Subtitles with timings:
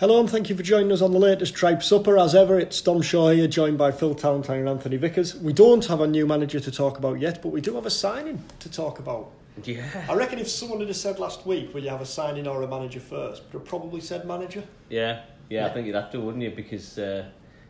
[0.00, 2.16] Hello and thank you for joining us on the latest Tribe Supper.
[2.20, 5.34] As ever, it's Dom Shaw here, joined by Phil Townsend and Anthony Vickers.
[5.34, 7.90] We don't have a new manager to talk about yet, but we do have a
[7.90, 9.32] signing to talk about.
[9.64, 9.82] Yeah.
[10.08, 12.68] I reckon if someone had said last week, will you have a signing or a
[12.68, 14.62] manager first, would have probably said manager.
[14.88, 16.52] Yeah, yeah, I think you'd have to, wouldn't you?
[16.52, 17.24] Because uh,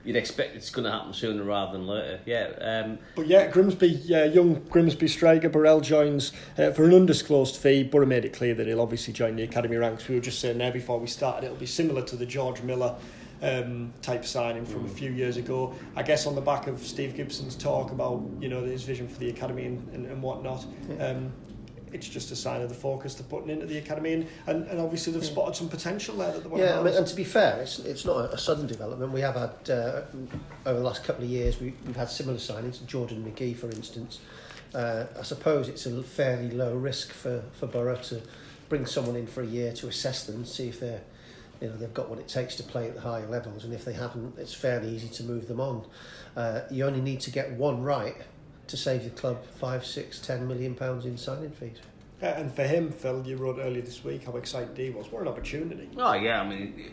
[0.05, 2.21] you'd expect it's going to happen sooner rather than later.
[2.25, 2.49] Yeah.
[2.61, 7.83] Um, But yeah, Grimsby, yeah, young Grimsby striker Burrell joins uh, for an undisclosed fee.
[7.85, 10.09] Borough made it clear that he'll obviously join the academy ranks.
[10.09, 12.95] We were just saying there before we started, it'll be similar to the George Miller
[13.43, 15.75] um, type signing from a few years ago.
[15.97, 19.19] I guess on the back of Steve Gibson's talk about you know his vision for
[19.19, 20.65] the academy and, and, and whatnot.
[21.01, 21.33] Um,
[21.93, 24.81] it's just a sign of the focus they're putting into the academy, and, and, and
[24.81, 27.17] obviously they've spotted some potential there that they want Yeah, to I mean, and to
[27.17, 29.13] be fair, it's, it's not a, a sudden development.
[29.13, 30.03] We have had, uh,
[30.67, 32.85] over the last couple of years, we, we've had similar signings.
[32.87, 34.21] Jordan McGee, for instance.
[34.75, 38.21] Uh, I suppose it's a fairly low risk for, for Borough to
[38.69, 41.01] bring someone in for a year to assess them, see if they're,
[41.61, 43.85] you know, they've got what it takes to play at the higher levels, and if
[43.85, 45.87] they haven't, it's fairly easy to move them on.
[46.37, 48.17] Uh, you only need to get one right
[48.69, 51.79] to save your club five, six, ten million pounds in signing fees.
[52.23, 55.11] Uh, and for him, Phil, you wrote earlier this week how excited he was.
[55.11, 55.89] What an opportunity!
[55.97, 56.91] oh yeah, I mean,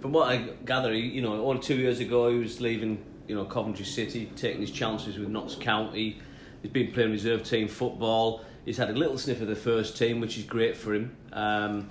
[0.00, 3.44] from what I gather, you know, only two years ago he was leaving, you know,
[3.44, 6.20] Coventry City, taking his chances with Notts County.
[6.62, 8.44] He's been playing reserve team football.
[8.64, 11.16] He's had a little sniff of the first team, which is great for him.
[11.32, 11.88] Um,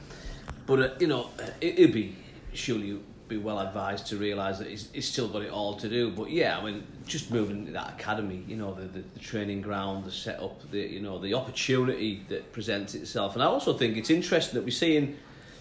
[0.67, 2.15] but uh, you know, it, it'd be
[2.53, 6.09] surely be well advised to realise that he's, he's still got it all to do.
[6.11, 9.61] But yeah, I mean, just moving into that academy, you know, the, the, the training
[9.61, 13.35] ground, the setup, the you know, the opportunity that presents itself.
[13.35, 15.17] And I also think it's interesting that we're seeing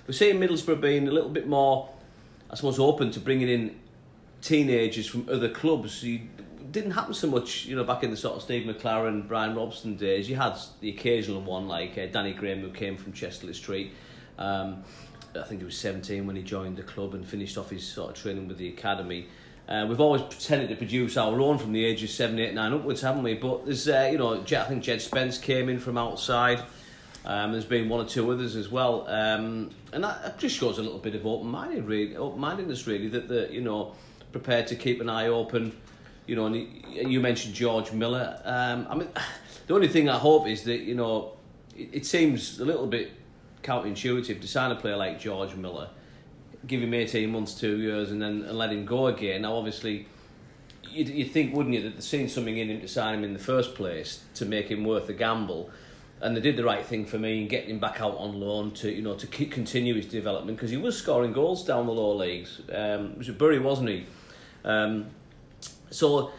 [0.07, 1.91] we're seeing Middlesbrough being a little bit more,
[2.51, 3.79] I suppose, open to bringing in
[4.41, 6.03] teenagers from other clubs.
[6.03, 6.21] You,
[6.71, 9.97] didn't happen so much, you know, back in the sort of Steve McLaren, Brian Robson
[9.97, 10.29] days.
[10.29, 13.93] You had the occasional one like uh, Danny Graham who came from Chester-le-Street.
[14.39, 14.85] Um,
[15.37, 18.11] I think he was 17 when he joined the club and finished off his sort
[18.11, 19.29] of training with the academy.
[19.69, 23.03] Uh, we've always tended to produce our own from the ages 7, 8, 9 upwards,
[23.03, 23.35] haven't we?
[23.35, 26.63] But there's, uh, you know, I think Jed Spence came in from outside.
[27.25, 30.83] Um, there's been one or two others as well, um, and that, just shows a
[30.83, 33.95] little bit of open-minded, really, open-mindedness, really, that the you know
[34.33, 35.77] prepared to keep an eye open.
[36.27, 38.41] You know, and you mentioned George Miller.
[38.45, 39.09] Um, I mean,
[39.67, 41.33] the only thing I hope is that you know
[41.77, 43.13] it, it seems a little bit
[43.69, 45.89] counterintuitive to sign a player like George Miller,
[46.67, 49.43] give him 18 months, two years, and then and let him go again.
[49.43, 50.07] Now, obviously,
[50.91, 53.33] you'd, you'd think, wouldn't you, that they'd seen something in him to sign him in
[53.33, 55.71] the first place to make him worth the gamble.
[56.21, 58.73] And they did the right thing for me in getting him back out on loan
[58.73, 62.15] to you know to continue his development because he was scoring goals down the lower
[62.15, 62.61] leagues.
[62.73, 64.07] Um, it was Bury, wasn't he?
[64.65, 65.07] Um,
[65.91, 66.33] so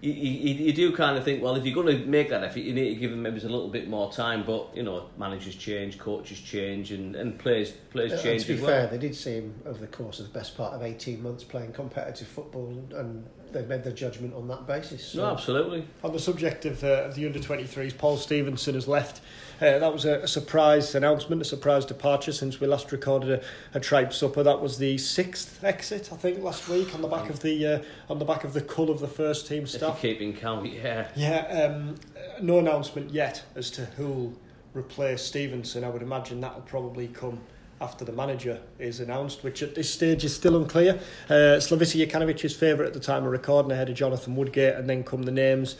[0.00, 2.60] you, you, you do kind of think, well, if you're going to make that effort,
[2.60, 4.44] you need to give them maybe a little bit more time.
[4.44, 8.54] But you know, managers change, coaches change, and, and players players and change to be
[8.54, 8.88] as fair, well.
[8.90, 11.72] they did see him over the course of the best part of 18 months playing
[11.72, 15.04] competitive football and they made their judgment on that basis.
[15.08, 15.86] So, No, absolutely.
[16.04, 19.20] On the subject of, uh, of the under 23s, Paul Stevenson has left.
[19.60, 23.76] Uh, that was a, a surprise announcement, a surprise departure since we last recorded a,
[23.76, 24.42] a tribe supper.
[24.42, 27.82] That was the sixth exit, I think, last week on the back of the uh,
[28.08, 30.00] on the back of the cull of the first team staff.
[30.00, 31.08] keep in count, yeah.
[31.14, 34.32] Yeah, um, uh, no announcement yet as to who'll
[34.72, 35.84] replace Stevenson.
[35.84, 37.40] I would imagine that'll probably come
[37.82, 41.00] after the manager is announced, which at this stage is still unclear.
[41.28, 45.04] Uh, Slavisa Jokanovic's favourite at the time of recording ahead of Jonathan Woodgate, and then
[45.04, 45.76] come the names.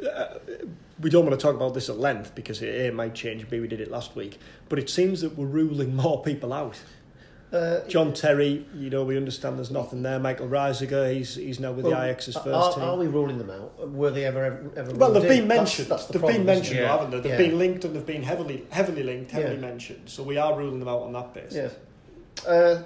[0.00, 0.38] Uh,
[1.00, 3.60] we don't want to talk about this at length because it A might change, B
[3.60, 4.38] we did it last week,
[4.68, 6.80] but it seems that we're ruling more people out.
[7.50, 10.18] Uh, John Terry, you know, we understand there's nothing there.
[10.18, 12.82] Michael Reiziger, he's he's now with the well, Ajax's first are, team.
[12.82, 13.88] are we ruling them out?
[13.90, 15.88] Were they ever ever, ever Well, they've been That's- mentioned.
[15.88, 16.80] That's, the they've problem, been mentioned.
[16.80, 16.88] Yeah.
[16.98, 17.20] haven't they?
[17.20, 17.48] They've Yeah.
[17.48, 19.60] been linked and they've been heavily, heavily linked, heavily Yeah.
[19.62, 20.10] mentioned.
[20.10, 21.72] So we are ruling them out on that basis.
[22.44, 22.50] Yeah.
[22.50, 22.82] Uh,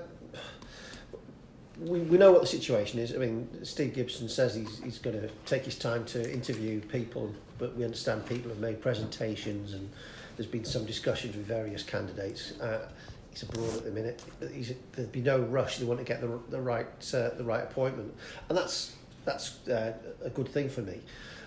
[1.80, 3.12] we, we know what the situation is.
[3.14, 7.34] I mean, Steve Gibson says he's, he's going to take his time to interview people,
[7.62, 9.88] but we understand people have made presentations and
[10.36, 12.58] there's been some discussions with various candidates.
[12.60, 12.88] Uh,
[13.30, 14.20] he's abroad at the minute.
[14.52, 15.78] He's, there'd be no rush.
[15.78, 18.12] They want to get the, the right uh, the right appointment,
[18.48, 19.92] and that's that's uh,
[20.24, 20.98] a good thing for me.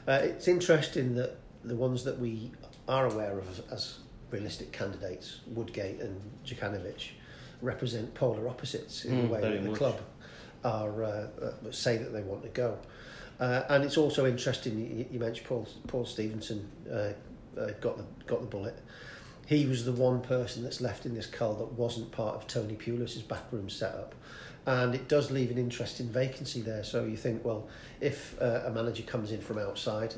[0.07, 1.35] Uh, it's interesting that
[1.65, 2.51] the ones that we
[2.87, 3.97] are aware of as
[4.31, 7.09] realistic candidates, Woodgate and Jokanovic,
[7.61, 9.77] represent polar opposites in Mm, the way that the much.
[9.77, 9.99] club
[10.63, 12.77] are uh, uh, say that they want to go.
[13.39, 14.79] Uh, and it's also interesting.
[14.79, 17.13] You, you mentioned Paul Paul Stevenson uh,
[17.59, 18.79] uh, got the got the bullet.
[19.47, 22.75] He was the one person that's left in this cull that wasn't part of Tony
[22.75, 24.15] Pulis's backroom setup,
[24.65, 26.83] and it does leave an interesting vacancy there.
[26.83, 27.67] So you think, well,
[28.01, 30.15] if uh, a manager comes in from outside,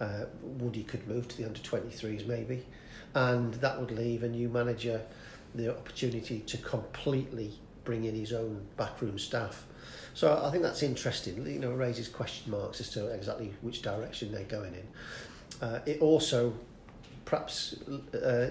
[0.00, 2.64] uh, Woody could move to the under 23s maybe,
[3.14, 5.02] and that would leave a new manager
[5.54, 7.52] the opportunity to completely
[7.84, 9.66] bring in his own backroom staff.
[10.14, 11.46] So I think that's interesting.
[11.46, 15.66] You know, raises question marks as to exactly which direction they're going in.
[15.66, 16.52] Uh, it also
[17.24, 17.76] perhaps
[18.14, 18.50] uh,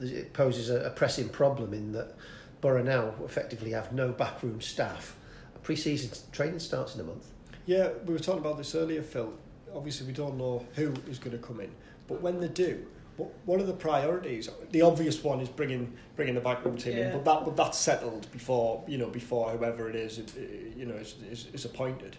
[0.00, 2.14] it poses a, a pressing problem in that
[2.60, 5.16] Borough now effectively have no backroom staff.
[5.62, 7.26] Pre-season training starts in a month.
[7.66, 9.32] Yeah, we were talking about this earlier, Phil.
[9.74, 11.70] Obviously, we don't know who is going to come in,
[12.08, 12.86] but when they do,
[13.20, 14.48] what what are the priorities?
[14.72, 17.06] The obvious one is bringing bringing the backroom team Yeah.
[17.06, 20.32] in, but that but that's settled before you know before whoever it is, it-
[20.76, 22.16] you know, is, is, is appointed.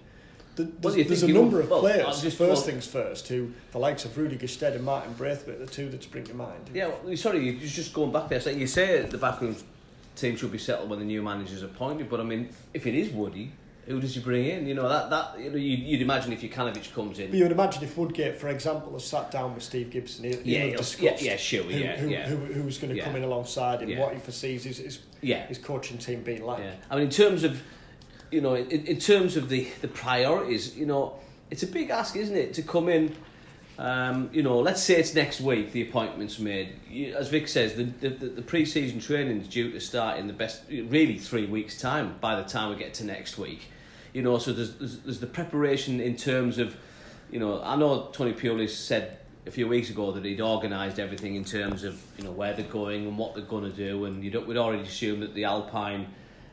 [0.57, 2.21] The, there's, there's a number will- of players.
[2.21, 5.65] Just- first well- things first, who the likes of Rudy Gestede and Martin Braithwaite, the
[5.65, 6.69] two that spring to mind.
[6.73, 8.41] Yeah, well, sorry, you're just going back there.
[8.41, 9.55] So you say the backroom
[10.15, 13.09] team should be settled when the new manager's appointed, but I mean, if it is
[13.11, 13.51] Woody,
[13.87, 14.67] who does he bring in?
[14.67, 17.29] You know that that you know, you'd, you'd imagine if Jokanovic comes in.
[17.29, 20.33] But you would imagine if Woodgate, for example, has sat down with Steve Gibson, he'll,
[20.35, 22.27] Yeah, he'll have he'll- discussed yeah, yeah, sure, who, yeah, who, yeah.
[22.27, 23.05] Who, who's going to Yeah.
[23.05, 23.99] come in alongside him, Yeah.
[24.01, 25.45] what he foresees his, his, Yeah.
[25.47, 26.59] his coaching team being like.
[26.59, 27.61] Yeah, I mean, in terms of,
[28.31, 31.15] you know, in, in terms of the, the priorities, you know,
[31.49, 33.15] it's a big ask, isn't it, to come in.
[33.81, 36.75] Um, you know, let's say it's next week the appointment's made.
[36.87, 40.33] You, as Vic says, the, the, the, pre-season training is due to start in the
[40.33, 42.15] best, really three weeks' time.
[42.21, 43.71] By the time we get to next week,
[44.13, 46.77] you know, so there's there's, there's the preparation in terms of,
[47.31, 49.17] you know, I know Tony Pulis said
[49.47, 52.65] a few weeks ago that he'd organised everything in terms of you know where they're
[52.65, 56.05] going and what they're going to do, and you'd, we'd already assumed that the Alpine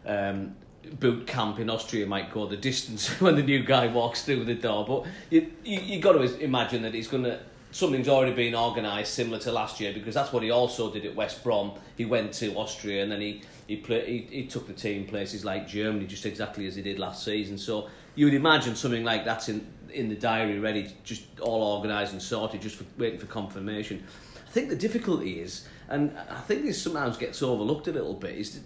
[0.06, 0.56] um,
[0.96, 4.54] boot camp in Austria might go the distance when the new guy walks through the
[4.54, 4.84] door.
[4.86, 7.40] But you you, you got to imagine that he's going to
[7.70, 11.14] something's already been organised similar to last year because that's what he also did at
[11.14, 11.72] West Brom.
[11.96, 15.44] He went to Austria and then he he, play, he he took the team places
[15.44, 17.58] like Germany just exactly as he did last season.
[17.58, 22.12] So you would imagine something like that's in in the diary ready, just all organised
[22.12, 24.04] and sorted, just for, waiting for confirmation.
[24.46, 28.36] I think the difficulty is, and I think this sometimes gets overlooked a little bit,
[28.36, 28.62] is that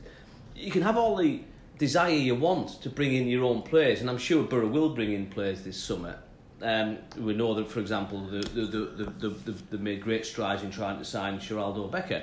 [0.55, 1.43] you can have all the
[1.83, 5.13] desire you want to bring in your own players, and I'm sure Borough will bring
[5.13, 6.17] in players this summer.
[6.63, 10.25] Um, we know that, for example, the, the, the, the, the, the, they made great
[10.25, 12.23] strides in trying to sign Sheraldo Becker.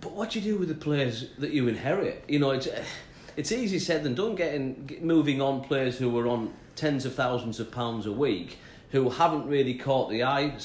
[0.00, 2.24] But what do you do with the players that you inherit?
[2.26, 2.66] You know, it's
[3.36, 4.34] it's easy said than done.
[4.34, 8.58] Getting get, moving on players who were on tens of thousands of pounds a week,
[8.90, 10.58] who haven't really caught the eye,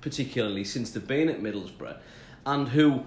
[0.00, 1.98] particularly since they've been at Middlesbrough,
[2.46, 3.04] and who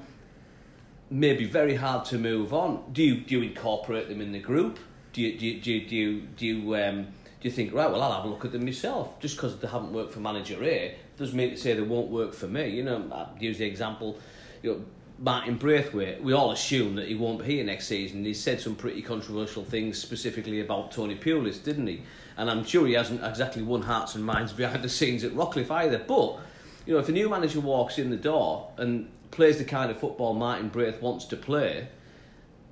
[1.10, 2.84] may be very hard to move on.
[2.92, 4.80] Do you do you incorporate them in the group?
[5.12, 7.90] Do you do you do you do you, do you, um, do you think right?
[7.90, 9.20] Well, I'll have a look at them myself.
[9.20, 12.34] Just because they haven't worked for manager A doesn't mean to say they won't work
[12.34, 12.70] for me.
[12.70, 14.18] You know, I use the example.
[14.62, 14.86] You know,
[15.20, 16.22] Martin Braithwaite.
[16.22, 18.26] We all assume that he won't be here next season.
[18.26, 22.02] He said some pretty controversial things specifically about Tony Pulis, didn't he?
[22.36, 25.72] And I'm sure he hasn't exactly won hearts and minds behind the scenes at Rockliffe
[25.72, 26.00] either.
[26.00, 26.40] But
[26.86, 30.00] you know, if a new manager walks in the door and plays the kind of
[30.00, 31.88] football Martin Braith wants to play,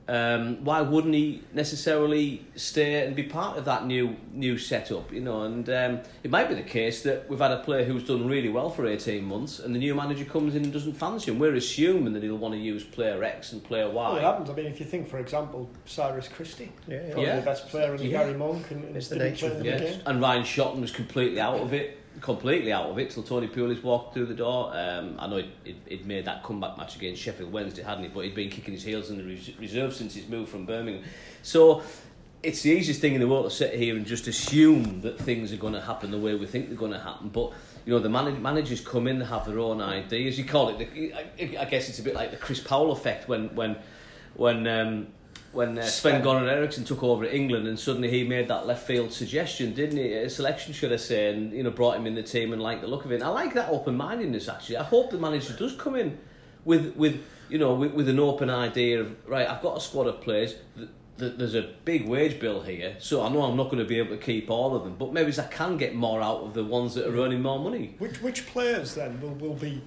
[0.07, 5.11] um, why wouldn't he necessarily stay and be part of that new new setup?
[5.13, 8.03] You know, and um, it might be the case that we've had a player who's
[8.03, 11.31] done really well for eighteen months, and the new manager comes in and doesn't fancy
[11.31, 11.39] him.
[11.39, 14.21] We're assuming that he'll want to use player X and player Well, it Y.
[14.21, 14.49] happens.
[14.49, 17.01] I mean, if you think, for example, Cyrus Christie, Yeah, yeah.
[17.13, 17.35] probably Yeah.
[17.37, 18.23] the best player in the Yeah.
[18.23, 20.01] Gary Monk, and, and It's the didn't nature play of the the Yes, game.
[20.07, 23.81] and Ryan Shotton was completely out of it, completely out of it till Tony Pulis
[23.81, 24.71] walked through the door.
[24.75, 28.09] Um, I know he'd, he'd, he'd made that comeback match against Sheffield Wednesday, hadn't he?
[28.09, 31.03] But he'd been kicking his heels in the res- reserve since his move from Birmingham.
[31.41, 31.81] So
[32.43, 35.53] it's the easiest thing in the world to sit here and just assume that things
[35.53, 37.29] are going to happen the way we think they're going to happen.
[37.29, 37.53] But
[37.85, 40.37] you know, the man- managers come in, they have their own ideas.
[40.37, 43.27] You call it, the, I, I guess it's a bit like the Chris Powell effect
[43.27, 43.77] when when
[44.35, 44.67] when.
[44.67, 45.07] Um,
[45.53, 46.21] when uh, Sven.
[46.23, 49.97] Goran Eriksson took over at England and suddenly he made that left field suggestion, didn't
[49.97, 50.13] he?
[50.13, 52.81] A selection, should I say, and you know brought him in the team and liked
[52.81, 53.15] the look of it.
[53.15, 54.77] And I like that open mindedness actually.
[54.77, 56.17] I hope the manager does come in
[56.65, 59.47] with with you know with, with an open idea of right.
[59.47, 60.55] I've got a squad of players.
[60.77, 60.89] Th-
[61.19, 63.97] th- There's a big wage bill here, so I know I'm not going to be
[63.97, 66.63] able to keep all of them, but maybe I can get more out of the
[66.63, 67.95] ones that are earning more money.
[67.99, 69.81] Which which players then will, will be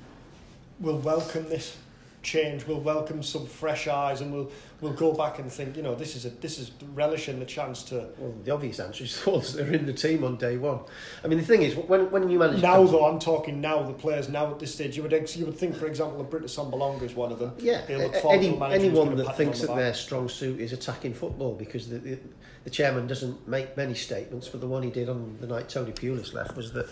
[0.80, 1.76] will welcome this
[2.24, 2.66] change?
[2.66, 4.50] We'll welcome some fresh eyes and we'll
[4.80, 7.82] we'll go back and think, you know, this is a this is relishing the chance
[7.84, 8.08] to.
[8.18, 10.80] Well, the obvious answer is thought they're in the team on day one.
[11.22, 13.82] I mean, the thing is, when when you manage now, though, I'm talking now.
[13.82, 16.44] The players now at this stage, you would you would think, for example, that Britt
[16.44, 17.52] Assombalonga is one of them.
[17.58, 22.18] Yeah, any, anyone that thinks that their strong suit is attacking football because the, the,
[22.64, 25.92] the chairman doesn't make many statements, but the one he did on the night Tony
[25.92, 26.88] Pulis left was that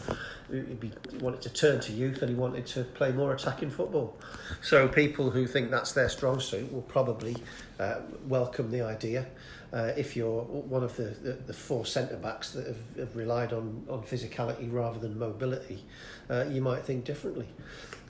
[0.50, 4.14] he wanted to turn to youth and he wanted to play more attacking football.
[4.60, 7.36] So people who think that's their strong suit will probably
[7.80, 9.26] uh, welcome the idea.
[9.72, 13.54] Uh, if you're one of the, the, the four centre backs that have, have relied
[13.54, 15.82] on, on physicality rather than mobility,
[16.28, 17.48] uh, you might think differently.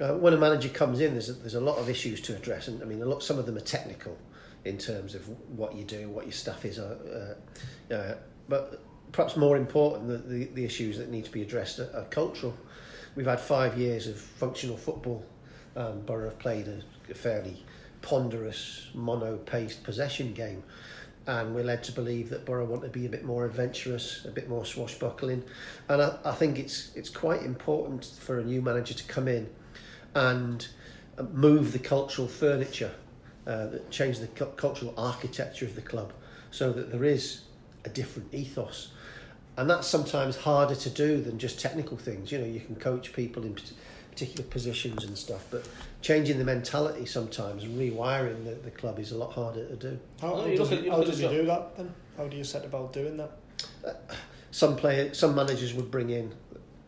[0.00, 2.66] Uh, when a manager comes in, there's a, there's a lot of issues to address,
[2.66, 4.18] and I mean, a lot, some of them are technical
[4.64, 6.78] in terms of what you do, what your stuff is.
[6.78, 7.34] Uh,
[7.90, 8.14] uh, uh,
[8.48, 12.04] but perhaps more important, the, the, the issues that need to be addressed are, are
[12.04, 12.56] cultural.
[13.14, 15.24] We've had five years of functional football.
[15.76, 17.62] Um, Borough have played a, a fairly
[18.00, 20.62] ponderous, mono-paced possession game.
[21.26, 24.30] And we're led to believe that Borough want to be a bit more adventurous, a
[24.30, 25.44] bit more swashbuckling.
[25.88, 29.48] And I, I think it's it's quite important for a new manager to come in
[30.16, 30.66] and
[31.30, 32.92] move the cultural furniture
[33.46, 36.12] uh, that change the cu- cultural architecture of the club
[36.50, 37.42] so that there is
[37.84, 38.92] a different ethos.
[39.56, 42.32] And that's sometimes harder to do than just technical things.
[42.32, 43.56] You know, you can coach people in
[44.10, 45.68] particular positions and stuff, but
[46.00, 49.98] changing the mentality sometimes and rewiring the, the club is a lot harder to do.
[50.20, 51.92] How, how does, at, how does you do that then?
[52.16, 53.32] How do you set about doing that?
[53.84, 53.92] Uh,
[54.50, 56.32] some player, some managers would bring in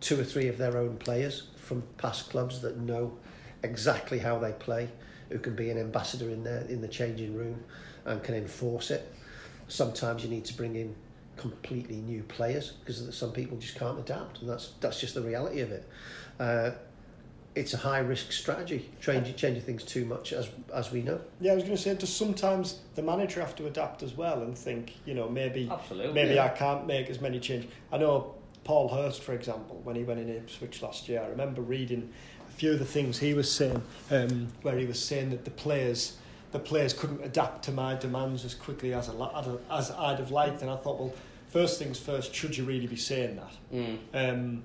[0.00, 3.16] two or three of their own players from past clubs that know
[3.62, 4.88] exactly how they play
[5.34, 7.60] who can be an ambassador in there in the changing room
[8.04, 9.12] and can enforce it.
[9.66, 10.94] Sometimes you need to bring in
[11.36, 15.58] completely new players because some people just can't adapt, and that's that's just the reality
[15.60, 15.88] of it.
[16.38, 16.70] Uh,
[17.56, 21.20] it's a high risk strategy, changing changing things too much, as as we know.
[21.40, 24.40] Yeah, I was going to say, does sometimes the manager have to adapt as well
[24.42, 26.44] and think, you know, maybe Absolutely, maybe yeah.
[26.44, 27.68] I can't make as many changes.
[27.90, 31.60] I know Paul Hurst, for example, when he went in Ipswich last year, I remember
[31.60, 32.12] reading
[32.54, 36.16] few of the things he was saying, um, where he was saying that the players
[36.54, 40.62] the players couldn't adapt to my demands as quickly as, I, as I'd have liked.
[40.62, 41.12] And I thought, well,
[41.48, 43.52] first things first, should you really be saying that?
[43.74, 43.98] Mm.
[44.14, 44.62] Um,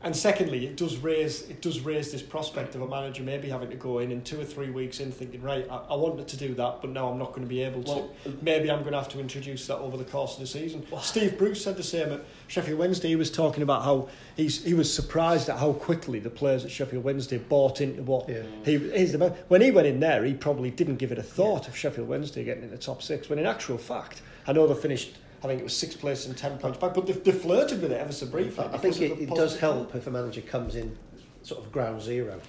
[0.00, 3.68] and secondly, it does raise it does raise this prospect of a manager maybe having
[3.70, 6.36] to go in in two or three weeks in thinking, right, I, I wanted to
[6.36, 7.90] do that, but now I'm not going to be able to.
[7.90, 10.86] Well, maybe I'm going to have to introduce that over the course of the season.
[10.88, 13.08] Well, Steve Bruce said the same at Sheffield Wednesday.
[13.08, 16.70] He was talking about how he's he was surprised at how quickly the players at
[16.70, 18.42] Sheffield Wednesday bought into what yeah.
[18.64, 20.24] he is the when he went in there.
[20.24, 21.70] He probably didn't give it a thought yeah.
[21.70, 23.28] of Sheffield Wednesday getting in the top six.
[23.28, 26.36] When in actual fact, I know they finished I think it was sixth place and
[26.36, 28.66] 10 points back, but they've, they've flirted with it ever so briefly.
[28.72, 30.96] I think it, it does help if a manager comes in
[31.42, 32.40] sort of ground zero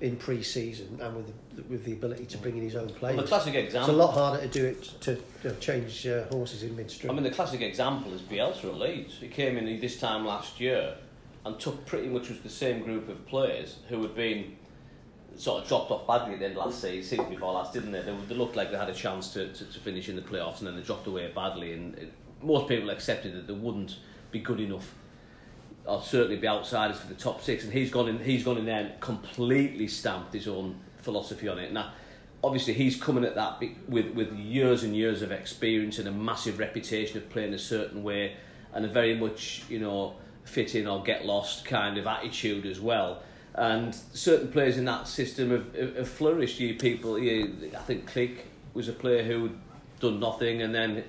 [0.00, 1.26] in pre-season and with
[1.56, 3.16] the, with the ability to bring in his own players.
[3.16, 3.90] Well, the classic example.
[3.90, 7.10] It's a lot harder to do it to you know, change uh, horses in midstream.
[7.10, 9.18] I mean, the classic example is Bielsa at Leeds.
[9.18, 10.94] He came in this time last year
[11.44, 14.56] and took pretty much was the same group of players who had been
[15.36, 17.92] sort of dropped off badly at the end of last season, season before last, didn't
[17.92, 18.02] they?
[18.02, 20.58] They, they looked like they had a chance to, to, to finish in the playoffs
[20.58, 21.94] and then they dropped away badly and.
[21.96, 23.96] It, most people accepted that they wouldn't
[24.30, 24.94] be good enough.
[25.84, 28.66] Or certainly be outsiders for the top six and he's gone in he's gone in
[28.66, 31.72] there and completely stamped his own philosophy on it.
[31.72, 31.92] Now
[32.44, 36.58] obviously he's coming at that with with years and years of experience and a massive
[36.58, 38.36] reputation of playing a certain way
[38.74, 40.14] and a very much you know
[40.44, 43.22] fit in or get lost kind of attitude as well.
[43.54, 46.60] And certain players in that system have, have flourished.
[46.60, 48.40] You people you, I think Klich
[48.74, 49.50] was a player who
[50.00, 51.04] done nothing and then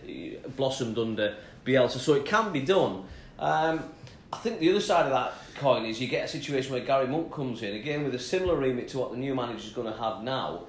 [0.56, 2.00] blossomed under Bielsa.
[2.00, 3.06] So it can be done.
[3.38, 3.84] Um,
[4.32, 7.08] I think the other side of that coin is you get a situation where Gary
[7.08, 9.92] Monk comes in again with a similar remit to what the new manager is going
[9.92, 10.66] to have now,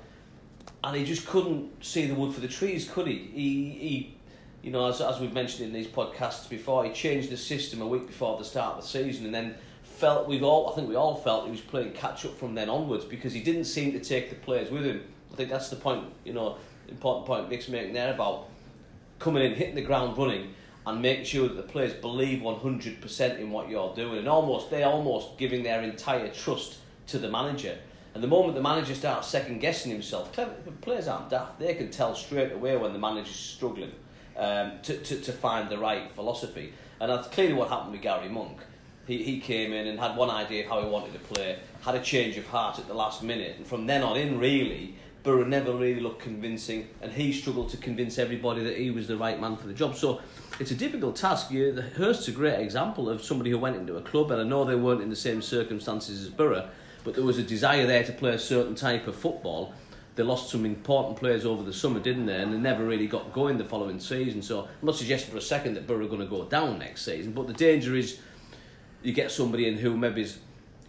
[0.82, 3.30] and he just couldn't see the wood for the trees, could he?
[3.34, 4.14] He, he
[4.62, 7.86] you know, as, as we've mentioned in these podcasts before, he changed the system a
[7.86, 10.96] week before the start of the season, and then felt we've all, I think we
[10.96, 14.00] all felt he was playing catch up from then onwards because he didn't seem to
[14.00, 15.02] take the players with him.
[15.32, 16.06] I think that's the point.
[16.24, 16.56] You know,
[16.90, 18.48] important point Nick's making there about
[19.18, 20.54] coming in, hitting the ground running,
[20.86, 24.86] and making sure that the players believe 100% in what you're doing, and almost they're
[24.86, 26.78] almost giving their entire trust
[27.08, 27.76] to the manager.
[28.14, 30.36] And the moment the manager starts second guessing himself,
[30.80, 31.58] players aren't daft.
[31.60, 33.92] They can tell straight away when the manager's struggling
[34.36, 36.72] um, to, to, to find the right philosophy.
[36.98, 38.58] And that's clearly what happened with Gary Monk.
[39.06, 41.94] He, he came in and had one idea of how he wanted to play, had
[41.94, 45.44] a change of heart at the last minute, and from then on in, really, Borough
[45.44, 49.38] never really looked convincing, and he struggled to convince everybody that he was the right
[49.38, 49.94] man for the job.
[49.94, 50.20] So
[50.58, 51.50] it's a difficult task.
[51.50, 54.44] You, the Hurst's a great example of somebody who went into a club, and I
[54.44, 56.68] know they weren't in the same circumstances as Borough,
[57.04, 59.74] but there was a desire there to play a certain type of football.
[60.16, 62.36] they lost some important players over the summer, didn't they?
[62.36, 64.42] And they never really got going the following season.
[64.42, 67.04] So I'm not suggesting for a second that Borough are going to go down next
[67.04, 68.20] season, but the danger is
[69.02, 70.38] you get somebody in who maybe is,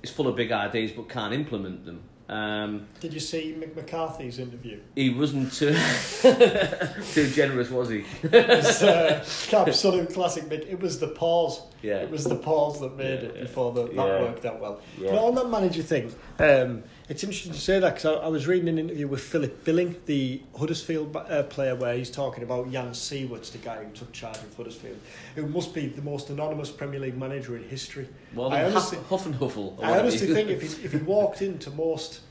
[0.03, 2.03] is full of big ideas but can't implement them.
[2.31, 4.79] Um, Did you see Mick McCarthy's interview?
[4.95, 5.73] he wasn't too,
[7.13, 8.05] too generous, was he?
[8.23, 9.21] It's uh,
[9.53, 10.65] absolute classic Mick.
[10.71, 11.61] It was the pause.
[11.81, 11.97] Yeah.
[11.97, 14.21] It was the pause that made Yeah, it before the, that Yeah.
[14.21, 14.79] worked out well.
[14.97, 15.11] Yeah.
[15.11, 18.47] But on that manager thing, um, it's interesting to say that because I, I was
[18.47, 22.91] reading an interview with Philip Billing, the Huddersfield uh, player, where he's talking about Jan
[22.91, 24.97] Siewert, the guy who took charge of Huddersfield,
[25.35, 28.07] who must be the most anonymous Premier League manager in history.
[28.33, 29.77] Well, I honestly, Huff, and Huffle.
[29.83, 32.21] I honestly think if he, if he walked into most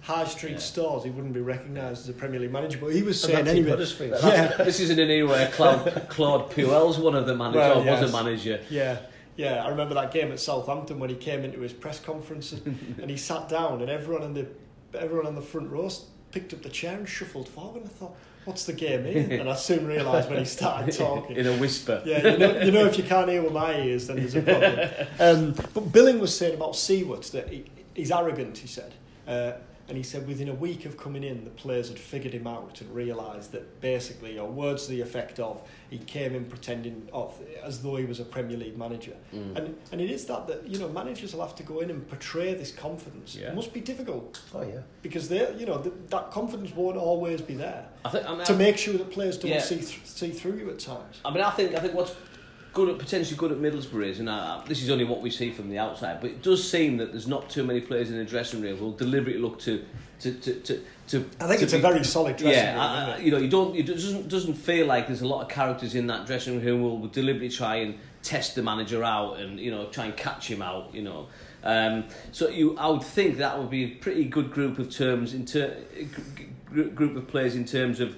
[0.00, 0.58] high street Yeah.
[0.58, 2.78] stores, he wouldn't be recognised as a Premier League manager.
[2.80, 3.68] But he was saying anyway.
[3.68, 8.00] Yeah, this isn't an era where Claude, Claude Puel's one of the managers, Well, or
[8.00, 8.60] was a manager.
[8.70, 9.00] Yeah,
[9.40, 9.64] yeah.
[9.64, 13.10] I remember that game at Southampton when he came into his press conference and, and
[13.10, 14.46] he sat down and everyone in the
[14.98, 15.88] everyone on the front row
[16.32, 17.82] picked up the chair and shuffled forward.
[17.82, 19.40] And I thought, what's the game here?
[19.40, 21.36] And I soon realised when he started talking.
[21.40, 22.02] In a whisper.
[22.04, 24.42] Yeah, you know, you know, if you can't hear with my ears, then there's a
[24.42, 24.90] problem.
[25.20, 28.94] Um, but Billing was saying about Siewert that he, he's arrogant, he said.
[29.26, 29.52] Uh,
[29.90, 32.80] and he said within a week of coming in, the players had figured him out
[32.80, 37.34] and realised that basically, or words to the effect of, he came in pretending of,
[37.64, 39.16] as though he was a Premier League manager.
[39.34, 39.56] Mm.
[39.56, 42.08] And, and it is that, that, you know, managers will have to go in and
[42.08, 43.34] portray this confidence.
[43.34, 43.48] Yeah.
[43.48, 44.82] It must be difficult Oh yeah.
[45.02, 48.44] because they, you know, th- that confidence won't always be there I think, I mean,
[48.46, 49.60] to I- make sure that players don't Yeah.
[49.60, 51.20] see, th- see through you at times.
[51.24, 52.14] I mean, I think I think what's
[52.72, 55.50] good at potentially good at Middlesbrough is, and I, this is only what we see
[55.50, 58.24] from the outside, but it does seem that there's not too many players in the
[58.24, 59.84] dressing room who will deliberately look to
[60.20, 60.82] to to to.
[61.08, 62.80] to I think to it's a very solid dressing yeah, room.
[62.80, 63.24] I- isn't I- it?
[63.24, 63.74] you know, you don't.
[63.76, 66.76] It doesn't doesn't feel like there's a lot of characters in that dressing room who
[66.82, 70.62] will deliberately try and test the manager out and you know try and catch him
[70.62, 70.94] out.
[70.94, 71.28] You know,
[71.64, 75.34] um, so you I would think that would be a pretty good group of terms
[75.34, 75.76] in ter-
[76.12, 78.16] gr- gr- group of players in terms of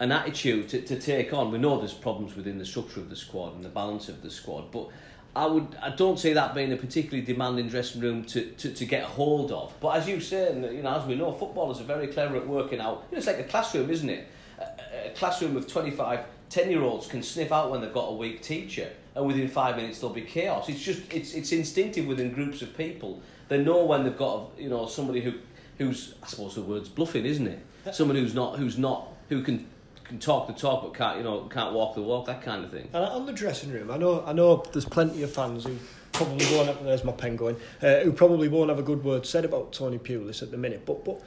[0.00, 1.52] an attitude to, to take on.
[1.52, 4.30] We know there's problems within the structure of the squad and the balance of the
[4.30, 4.88] squad, but
[5.36, 8.84] I would I don't see that being a particularly demanding dressing room to, to, to
[8.84, 9.72] get hold of.
[9.78, 12.48] But as you say, and you know, as we know, footballers are very clever at
[12.48, 13.04] working out.
[13.10, 14.26] You know, it's like a classroom, isn't it?
[14.58, 18.14] A, a classroom of 25 10 year olds can sniff out when they've got a
[18.14, 20.68] weak teacher, and within five minutes there'll be chaos.
[20.68, 23.22] It's just it's it's instinctive within groups of people.
[23.48, 25.34] They know when they've got you know somebody who
[25.78, 27.60] who's I suppose the word's bluffing, isn't it?
[27.92, 29.66] Someone who's not who's not who can
[30.10, 32.70] can talk the talk but can't you know can't walk the walk that kind of
[32.72, 32.88] thing.
[32.92, 35.76] And on the dressing room, I know I know there's plenty of fans who
[36.12, 39.24] probably won't have, there's my pen going, uh, who probably won't have a good word
[39.24, 40.84] said about Tony Pulis at the minute.
[40.84, 41.22] But but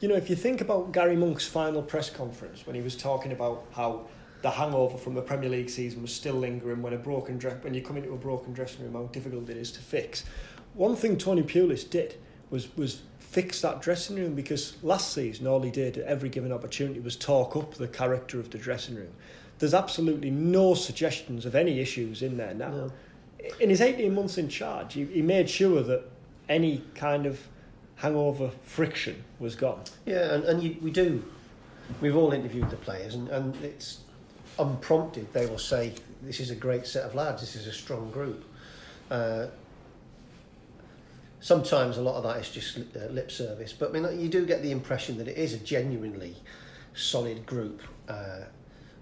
[0.00, 3.30] you know, if you think about Gary Monk's final press conference when he was talking
[3.30, 4.06] about how
[4.42, 7.72] the hangover from the Premier League season was still lingering when a broken dress when
[7.72, 10.24] you come into a broken dressing room, how difficult it is to fix.
[10.74, 12.16] One thing Tony Pulis did
[12.50, 13.02] was was
[13.34, 17.16] fix that dressing room because last season all he did at every given opportunity was
[17.16, 19.10] talk up the character of the dressing room.
[19.58, 22.70] There's absolutely no suggestions of any issues in there now.
[22.70, 22.92] No.
[23.58, 26.04] In his 18 months in charge, he, he made sure that
[26.48, 27.40] any kind of
[27.96, 29.82] hangover friction was gone.
[30.06, 31.24] Yeah, and, and you, we do.
[32.00, 33.98] We've all interviewed the players, and, and it's
[34.60, 35.32] unprompted.
[35.32, 35.92] They will say,
[36.22, 37.40] "This is a great set of lads.
[37.40, 38.44] This is a strong group."
[39.10, 39.48] Uh,
[41.44, 44.46] sometimes a lot of that is just uh, lip service, but I mean, you do
[44.46, 46.34] get the impression that it is a genuinely
[46.94, 48.44] solid group, uh,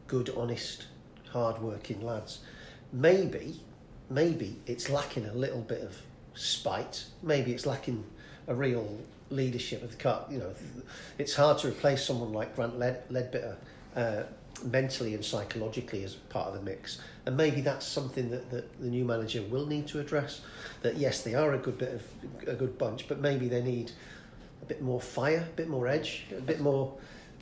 [0.09, 0.87] good, honest,
[1.31, 2.40] hard-working lads.
[2.92, 3.61] Maybe,
[4.11, 5.96] maybe it's lacking a little bit of
[6.35, 7.05] spite.
[7.22, 8.05] Maybe it's lacking
[8.48, 8.98] a real
[9.31, 10.26] leadership of the cut.
[10.28, 10.52] You know,
[11.18, 13.55] it's hard to replace someone like Grant Led- Leadbitter
[13.94, 14.24] uh,
[14.64, 17.01] mentally and psychologically as part of the mix.
[17.27, 20.40] And maybe that's something that, that the new manager will need to address.
[20.83, 23.92] That yes, they are a good bit of a good bunch, but maybe they need
[24.62, 26.94] a bit more fire, a bit more edge, a bit more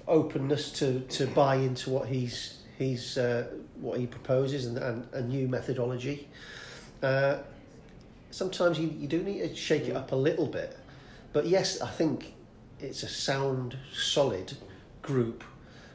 [0.08, 3.46] openness to, to buy into what he's he's uh,
[3.80, 6.28] what he proposes and, and a new methodology.
[7.02, 7.38] Uh,
[8.30, 10.76] sometimes you, you do need to shake it up a little bit,
[11.32, 12.34] but yes, I think
[12.78, 14.56] it's a sound, solid
[15.02, 15.44] group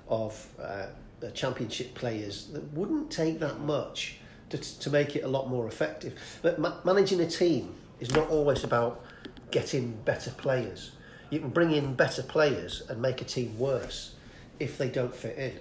[0.07, 0.87] of uh,
[1.23, 4.17] uh, championship players that wouldn't take that much
[4.49, 6.13] to, to make it a lot more effective.
[6.41, 9.03] But ma- managing a team is not always about
[9.51, 10.91] getting better players.
[11.29, 14.15] You can bring in better players and make a team worse
[14.59, 15.53] if they don't fit in.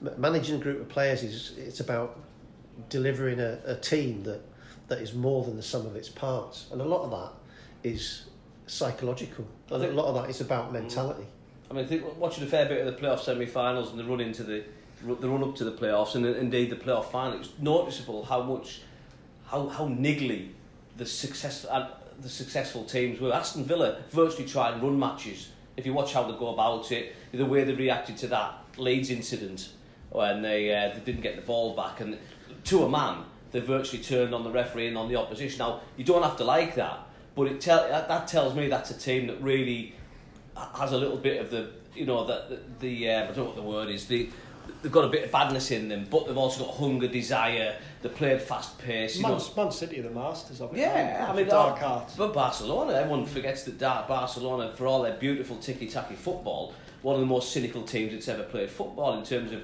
[0.00, 2.18] Ma- Managing a group of players is it's about
[2.88, 4.40] delivering a, a team that,
[4.88, 8.24] that is more than the sum of its parts, and a lot of that is
[8.66, 9.46] psychological.
[9.70, 11.26] I And a lot of that is about mentality.
[11.70, 14.20] I mean, I think watching a fair bit of the playoff semi-finals and the run
[14.20, 14.64] into the
[15.02, 18.82] the run up to the playoffs and indeed the playoff final, it's noticeable how much
[19.46, 20.50] how how niggly
[20.96, 23.32] the success uh, the successful teams were.
[23.32, 27.14] Aston Villa virtually tried and run matches If you watch how they go about it,
[27.32, 29.70] the way they reacted to that Leeds incident
[30.10, 32.18] when they uh, they didn't get the ball back, and
[32.64, 35.58] to a man, they virtually turned on the referee and on the opposition.
[35.58, 37.00] Now you don't have to like that,
[37.34, 39.94] but it tell that, that tells me that's a team that really
[40.74, 43.44] has a little bit of the you know the the, the uh, I don't know
[43.44, 44.28] what the word is the
[44.82, 47.76] they've got a bit of badness in them, but they've also got hunger, desire.
[48.02, 49.20] They played fast pace.
[49.20, 49.38] Man.
[49.56, 50.80] Man City are the masters of it.
[50.80, 52.12] Yeah, I mean, dark art.
[52.16, 57.20] But Barcelona, everyone forgets that dark Barcelona, for all their beautiful ticky-tacky football, one of
[57.20, 59.62] the most cynical teams that's ever played football in terms of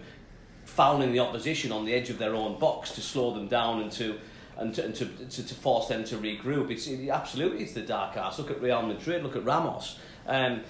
[0.64, 3.92] fouling the opposition on the edge of their own box to slow them down and
[3.92, 4.18] to
[4.58, 6.70] and to, and to, to, to force them to regroup.
[6.70, 8.38] It's it, absolutely it's the dark arts.
[8.38, 9.22] Look at Real Madrid.
[9.22, 9.98] Look at Ramos.
[10.26, 10.62] Um,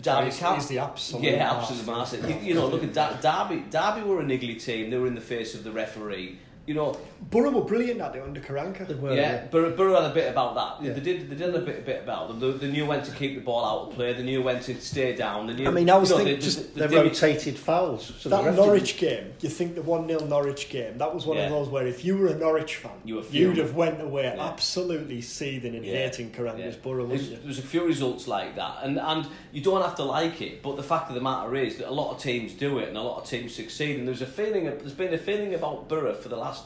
[0.00, 2.18] Derby He's- County- he's the absolute yeah, absolute master.
[2.28, 3.64] You, you know, look at da- Derby.
[3.70, 4.90] Derby were a niggly team.
[4.90, 6.38] They were in the face of the referee.
[6.68, 6.94] You know,
[7.30, 8.86] Borough were brilliant at it under Karanka.
[8.86, 10.86] They were, yeah, Borough, Borough had a bit about that.
[10.86, 10.92] Yeah.
[10.92, 11.30] They did.
[11.30, 12.38] They did a bit, a bit about them.
[12.40, 14.12] They, they knew when to keep the ball out of play.
[14.12, 15.46] They knew when to stay down.
[15.46, 15.66] They knew.
[15.66, 18.12] I mean, I was you know, thinking they- just they- They they- rotated fouls.
[18.18, 21.24] So that the ref Norwich game, you think the 1 0 Norwich game, that was
[21.24, 21.44] one Yeah.
[21.44, 24.24] of those where if you were a Norwich fan, You were you'd have went away
[24.24, 24.46] Yeah.
[24.46, 25.94] absolutely seething and Yeah.
[26.10, 26.82] hating Karanka's Yeah.
[26.82, 30.04] Borough, There's, wouldn't there's a few results like that, and and you don't have to
[30.04, 30.62] like it.
[30.62, 32.96] But the fact of the matter is that a lot of teams do it, and
[32.98, 33.98] a lot of teams succeed.
[33.98, 36.57] And there's a feeling, there's been a feeling about Borough for the last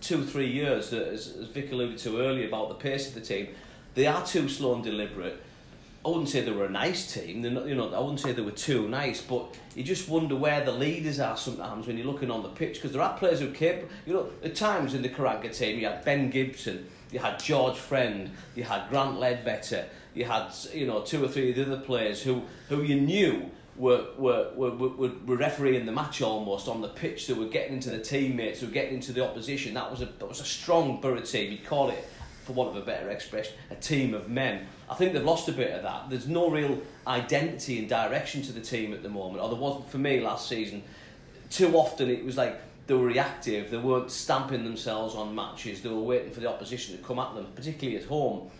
[0.00, 3.48] two, three years, as, as Vic alluded to earlier, about the pace of the team.
[3.94, 5.42] They are too slow and deliberate.
[6.04, 7.42] I wouldn't say they were a nice team.
[7.42, 10.64] Not, you know, I wouldn't say they were too nice, but you just wonder where
[10.64, 13.50] the leaders are sometimes when you're looking on the pitch because there are players who
[13.50, 13.90] keep.
[14.06, 17.76] You know, at times in the Karanka team, you had Ben Gibson, you had George
[17.76, 21.84] Friend, you had Grant Leadbitter, you had you know two or three of the other
[21.84, 26.88] players who who you knew were were, were, were, refereeing the match almost on the
[26.88, 27.26] pitch.
[27.26, 29.74] They were getting into the teammates, they were getting into the opposition.
[29.74, 31.52] That was a that was a strong Borough team.
[31.52, 32.08] You'd call it,
[32.44, 34.66] for want of a better expression, a team of men.
[34.90, 36.10] I think they've lost a bit of that.
[36.10, 39.90] There's no real identity and direction to the team at the moment, or there wasn't
[39.90, 40.82] for me last season.
[41.50, 43.70] Too often it was like they were reactive.
[43.70, 45.82] They weren't stamping themselves on matches.
[45.82, 48.50] They were waiting for the opposition to come at them, particularly at home.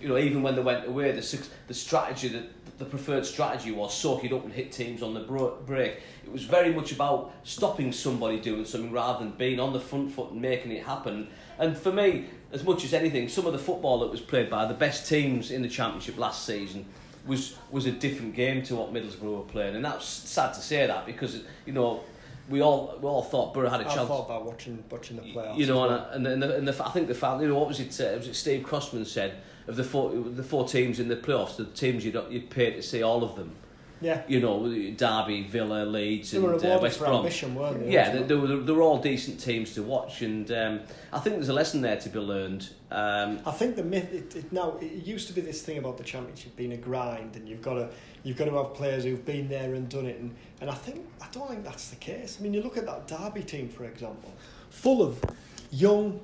[0.00, 3.92] You know, even when they went away, the the strategy that the preferred strategy was
[3.92, 6.00] soak it up and hit teams on the bro- break.
[6.24, 10.12] It was very much about stopping somebody doing something rather than being on the front
[10.12, 11.28] foot and making it happen.
[11.58, 14.66] And for me, as much as anything, some of the football that was played by
[14.66, 16.86] the best teams in the championship last season
[17.26, 20.86] was was a different game to what Middlesbrough were playing, and that's sad to say
[20.86, 22.00] that because you know
[22.48, 24.00] we all we all thought Borough had a I chance.
[24.00, 25.58] I thought about watching watching the playoffs.
[25.58, 26.10] You know, well.
[26.12, 28.00] and, and, the, and the, I think the fact you know, what was it?
[28.00, 29.34] Uh, was it Steve Crossman said
[29.68, 32.82] of the four the four teams in the playoffs, the teams you'd you'd pay to
[32.82, 33.52] see all of them.
[34.00, 37.16] yeah, You know, Derby, Villa, Leeds, they and uh, West Brom.
[37.16, 37.92] ambition, weren't they?
[37.92, 40.80] Yeah, they, they, were, they were all decent teams to watch, and um,
[41.12, 42.68] I think there's a lesson there to be learned.
[42.90, 45.98] Um, I think the myth it, it, now it used to be this thing about
[45.98, 47.90] the championship being a grind, and you've got to
[48.22, 51.04] you've got to have players who've been there and done it, and, and I think
[51.20, 52.38] I don't think that's the case.
[52.38, 54.32] I mean, you look at that Derby team, for example,
[54.70, 55.22] full of
[55.70, 56.20] young,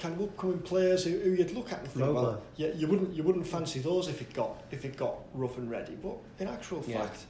[0.00, 2.22] kind of upcoming players who, who you'd look at and think, Mobile.
[2.22, 5.56] well, yeah, you wouldn't you wouldn't fancy those if it got if it got rough
[5.58, 7.02] and ready, but in actual Yeah.
[7.02, 7.24] fact,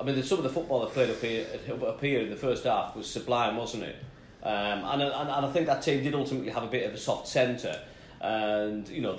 [0.00, 1.46] I mean, the, some of the football they played up here,
[1.86, 3.96] up here in the first half was sublime, wasn't it?
[4.42, 6.98] Um, and, and, and I think that team did ultimately have a bit of a
[6.98, 7.80] soft centre.
[8.20, 9.18] And, you know,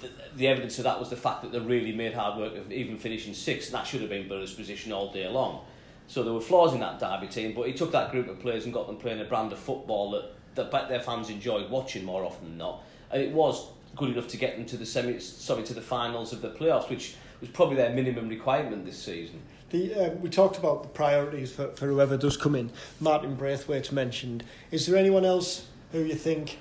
[0.00, 2.72] the, the evidence of that was the fact that they really made hard work of
[2.72, 3.68] even finishing sixth.
[3.68, 5.60] And that should have been Borough's position all day long.
[6.06, 8.64] So there were flaws in that Derby team, but he took that group of players
[8.64, 12.04] and got them playing a brand of football that, that bet their fans enjoyed watching
[12.04, 12.82] more often than not.
[13.10, 16.32] And it was good enough to get them to the semi, sorry, to the finals
[16.32, 19.40] of the playoffs, which was probably their minimum requirement this season.
[19.70, 22.70] The, um, we talked about the priorities for, for whoever does come in.
[23.00, 24.44] Martin Braithwaite's mentioned.
[24.70, 26.58] Is there anyone else who you think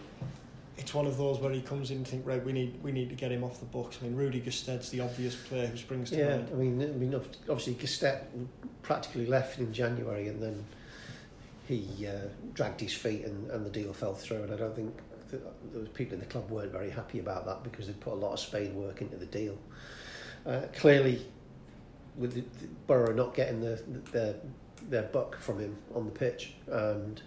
[0.77, 3.09] it's one of those where he comes in and think, right, we need we need
[3.09, 3.99] to get him off the books?
[4.01, 6.49] I mean, Rudy Gestede's the obvious player who springs to Yeah, mind.
[6.51, 8.21] I mean, I mean, obviously Gestede
[8.81, 10.65] practically left in January, and then
[11.65, 14.43] he uh, dragged his feet, and, and the deal fell through.
[14.43, 14.93] And I don't think
[15.73, 18.33] those people in the club weren't very happy about that because they put a lot
[18.33, 19.57] of Spain work into the deal.
[20.45, 21.25] Uh, clearly,
[22.17, 24.35] with the, the Borough not getting the, their
[24.89, 27.21] their buck from him on the pitch, and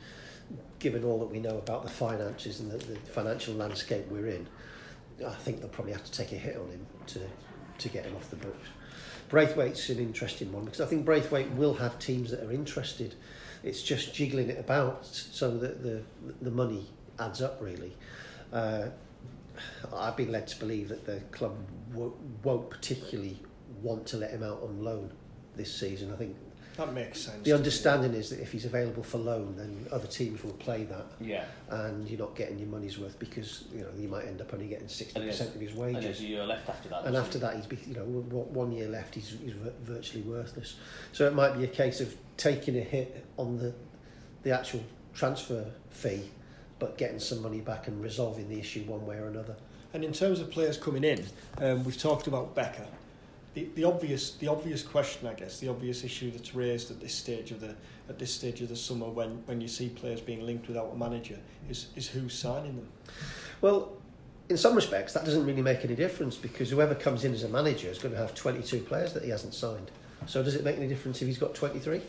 [0.79, 4.47] given all that we know about the finances and the, the financial landscape we're in,
[5.27, 7.21] I think they'll probably have to take a hit on him to
[7.79, 8.69] to get him off the books.
[9.29, 13.15] Braithwaite's an interesting one because I think Braithwaite will have teams that are interested.
[13.63, 16.03] It's just jiggling it about so that the
[16.43, 16.87] the money
[17.19, 17.97] adds up really.
[18.53, 18.87] Uh,
[19.95, 21.57] I've been led to believe that the club
[21.93, 23.39] w- won't particularly
[23.83, 25.11] want to let him out on loan
[25.57, 26.13] this season.
[26.13, 26.37] I think
[26.77, 27.43] That makes sense.
[27.43, 31.07] The understanding is that if he's available for loan, then other teams will play that,
[31.21, 31.45] Yeah.
[31.71, 34.67] and you're not getting your money's worth because you know you might end up only
[34.69, 35.95] getting sixty percent of his wages.
[35.97, 36.21] And there's wages.
[36.21, 37.05] a year left after that.
[37.07, 37.51] And after there?
[37.53, 40.77] that, he's be- you know one one year left, he's, he's virtually worthless.
[41.13, 43.73] So it might be a case of taking a hit on the
[44.43, 44.83] the actual
[45.15, 46.31] transfer fee,
[46.79, 49.57] but getting some money back and resolving the issue one way or another.
[49.95, 51.25] And in terms of players coming in,
[51.59, 52.85] um, we've talked about Becker.
[53.57, 57.15] The, the obvious the obvious question, I guess, the obvious issue that's raised at this
[57.15, 57.75] stage of the
[58.07, 60.95] at this stage of the summer when, when you see players being linked without a
[60.95, 61.39] manager
[61.71, 62.89] is is who's signing them.
[63.63, 63.93] Well,
[64.51, 67.49] in some respects, that doesn't really make any difference because whoever comes in as a
[67.49, 69.91] manager is going to have 22 players that he hasn't signed.
[70.27, 72.03] So does it make any difference if he's got 23?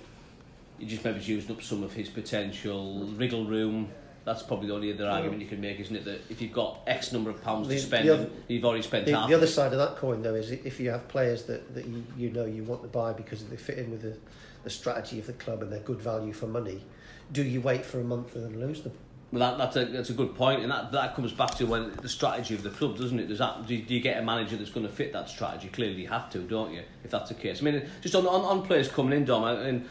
[0.79, 3.87] He just maybe used up some of his potential wriggle room.
[4.27, 6.03] That's probably the only other argument you can make, isn't it?
[6.03, 9.05] That if you've got X number of pounds The- to spend, other- you've already spent
[9.05, 9.29] The, half.
[9.29, 12.03] the other side of that coin, though, is if you have players that, that you,
[12.17, 14.17] you know you want to buy because they fit in with the,
[14.65, 16.83] the strategy of the club and they're good value for money,
[17.31, 18.91] do you wait for a month and then lose them?
[19.31, 21.93] Well, that, that's a that's a good point, and that that comes back to when
[22.01, 23.27] the strategy of the club, doesn't it?
[23.27, 25.67] Does that do, do you get a manager that's going to fit that strategy?
[25.69, 26.81] Clearly, you have to, don't you?
[27.03, 27.61] If that's the case.
[27.61, 29.85] I mean, just on on, on players coming in, Dom, and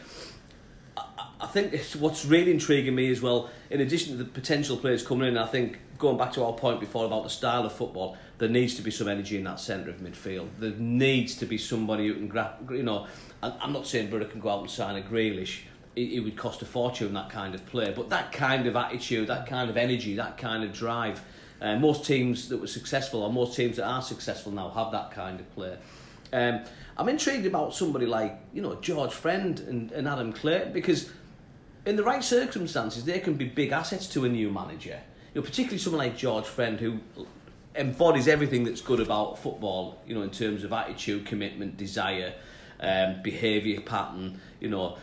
[1.39, 5.27] I, think what's really intriguing me as well, in addition to the potential players coming
[5.27, 8.49] in, I think going back to our point before about the style of football, there
[8.49, 10.49] needs to be some energy in that centre of midfield.
[10.59, 13.07] There needs to be somebody who can grab, you know.
[13.41, 15.61] I'm not saying Borough can go out and sign a Grealish.
[15.95, 19.27] It, it would cost a fortune that kind of player, but that kind of attitude,
[19.27, 21.21] that kind of energy, that kind of drive.
[21.59, 25.11] Uh, most teams that were successful, or most teams that are successful now, have that
[25.11, 25.77] kind of player.
[26.33, 26.61] Um,
[26.97, 31.11] I'm intrigued about somebody like you know George Friend and, and Adam Clayton because
[31.87, 34.99] in the right circumstances they can be big assets to a new manager.
[35.33, 36.99] You know, particularly someone like George Friend who
[37.75, 40.01] embodies everything that's good about football.
[40.05, 42.33] You know, in terms of attitude, commitment, desire,
[42.81, 44.41] um, behaviour pattern.
[44.59, 44.97] You know,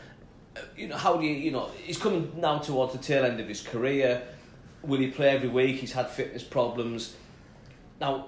[0.76, 3.48] you know how do you you know he's coming now towards the tail end of
[3.48, 4.22] his career.
[4.82, 5.76] Will he play every week?
[5.76, 7.16] He's had fitness problems.
[7.98, 8.26] Now,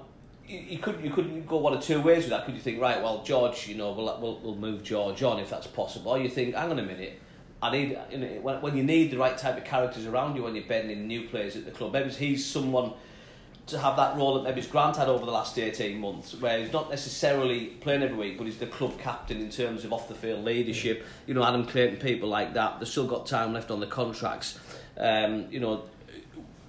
[0.48, 2.46] you, you could you could go one or two ways with that.
[2.46, 3.02] Could you think, right?
[3.02, 6.12] Well, George, you know, we'll we'll, we'll move George on if that's possible.
[6.12, 7.20] Or you think, hang on a minute,
[7.66, 10.42] I need you know, when, when you need the right type of characters around you
[10.42, 11.92] when you're bedding new players at the club.
[11.92, 12.92] Maybe he's someone
[13.66, 16.61] to have that role that maybe his Grant had over the last 18 months, where
[16.61, 20.09] he's not necessarily playing every week, but he's the club captain in terms of off
[20.09, 21.05] the field leadership.
[21.26, 22.79] You know, Adam Clayton, people like that.
[22.79, 24.59] They've still got time left on the contracts.
[24.96, 25.83] Um, you know,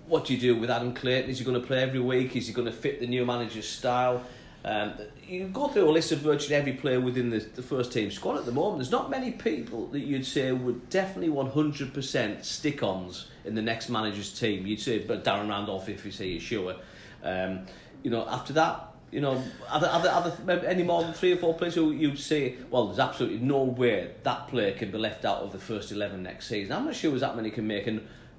[0.08, 1.30] what do you do with Adam Clayton?
[1.30, 2.36] Is he going to play every week?
[2.36, 4.24] Is he going to fit the new manager's style?
[4.68, 8.12] Um, you go through a list of virtually every player within the, the first team
[8.12, 8.80] squad at the moment.
[8.80, 13.88] There's not many people that you'd say would definitely 100% stick ons in the next
[13.88, 14.68] manager's team.
[14.68, 16.76] You'd say, but Darren Randolph, if you say you're sure.
[17.24, 17.66] Um,
[18.04, 21.14] you know, after that, you know, are there, are there, are there any more than
[21.14, 24.92] three or four players who you'd say, well, there's absolutely no way that player can
[24.92, 26.76] be left out of the first 11 next season?
[26.76, 27.88] I'm not sure there's that many can make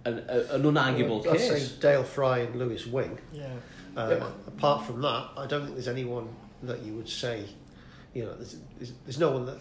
[0.04, 1.70] an, an unarguable I'd case.
[1.70, 3.18] say Dael Fry and Lewis Wing.
[3.32, 3.46] Yeah.
[3.96, 4.28] Uh, Yeah.
[4.46, 6.28] Apart from that, I don't think there's anyone
[6.62, 7.44] that you would say,
[8.14, 9.58] you know, there's, there's, there's no one that.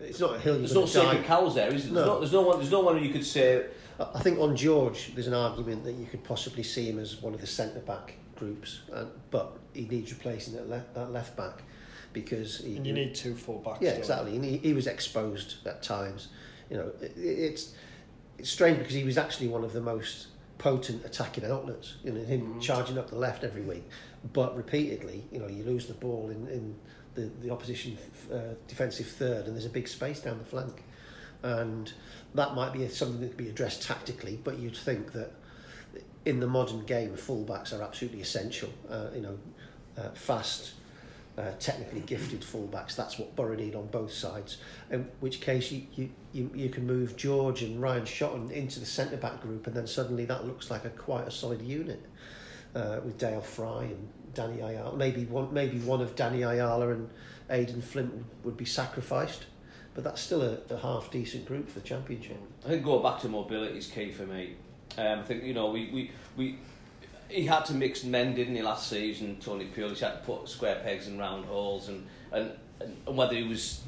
[0.00, 1.92] It's not a hill you're There's no going sacred cows there, is there?
[1.92, 2.04] There's No.
[2.14, 2.58] no, there's no one.
[2.58, 3.66] There's no one you could say.
[4.00, 7.22] I I think on George, there's an argument that you could possibly see him as
[7.22, 11.36] one of the centre back groups, and, but he needs replacing at left, that left
[11.36, 11.62] back
[12.12, 13.78] because he, And you need two full backs.
[13.80, 16.28] yeah exactly, and he, he was exposed at times.
[16.68, 17.74] You know, it, it's
[18.42, 20.26] it's strange because he was actually one of the most
[20.58, 21.94] potent attacking outlets.
[22.02, 23.84] You know, him charging up the left every week,
[24.32, 26.74] but repeatedly, you know, you lose the ball in in
[27.14, 27.96] the the opposition
[28.32, 30.82] uh, defensive third, and there's a big space down the flank,
[31.44, 31.92] and
[32.34, 34.40] that might be something that could be addressed tactically.
[34.42, 35.30] But you'd think that
[36.24, 38.70] in the modern game, fullbacks are absolutely essential.
[38.90, 39.38] Uh, you know,
[39.96, 40.72] uh, fast,
[41.38, 42.94] uh, technically gifted fullbacks.
[42.94, 44.58] That's what Borough need on both sides.
[44.90, 45.86] In which case, you,
[46.32, 49.86] you, you, can move George and Ryan Shotton into the centre back group, and then
[49.86, 52.04] suddenly that looks like a quite a solid unit
[52.74, 54.96] uh, with Dael Fry and Danny Ayala.
[54.96, 57.08] Maybe one, maybe one of Danny Ayala and
[57.50, 59.46] Aden Flint would, would be sacrificed.
[59.94, 62.38] But that's still a, a half decent group for the championship.
[62.64, 64.56] I think going back to mobility is key for me.
[64.96, 66.58] Um, I think you know we, we, we
[67.32, 69.38] he had to mix men, didn't he, last season?
[69.40, 73.44] Tony Pulis had to put square pegs in round holes, and, and, and whether he
[73.44, 73.80] was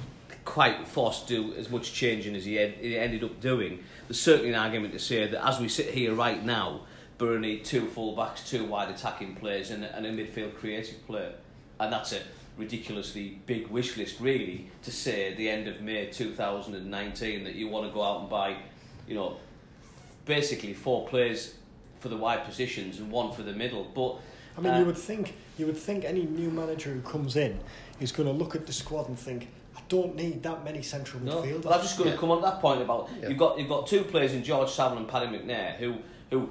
[0.44, 4.50] quite forced to do as much changing as he, he ended up doing, there's certainly
[4.50, 6.82] an argument to say that as we sit here right now,
[7.20, 11.32] need two full backs, two wide attacking players, and, and a midfield creative player,
[11.80, 12.20] and that's a
[12.56, 17.68] ridiculously big wish list, really, to say at the end of May 2019 that you
[17.68, 18.56] want to go out and buy,
[19.08, 19.38] you know,
[20.26, 21.54] basically four players
[22.04, 23.84] for the wide positions and one for the middle.
[23.94, 24.16] But
[24.58, 27.58] I mean, uh, you would think you would think any new manager who comes in
[27.98, 31.22] is going to look at the squad and think, I don't need that many central
[31.22, 31.64] No, midfielders.
[31.64, 32.20] well, I'm just going to Yeah.
[32.20, 33.30] come on that point about Yeah.
[33.30, 35.94] you've got you've got two players in George Saville and Paddy McNair who
[36.30, 36.50] who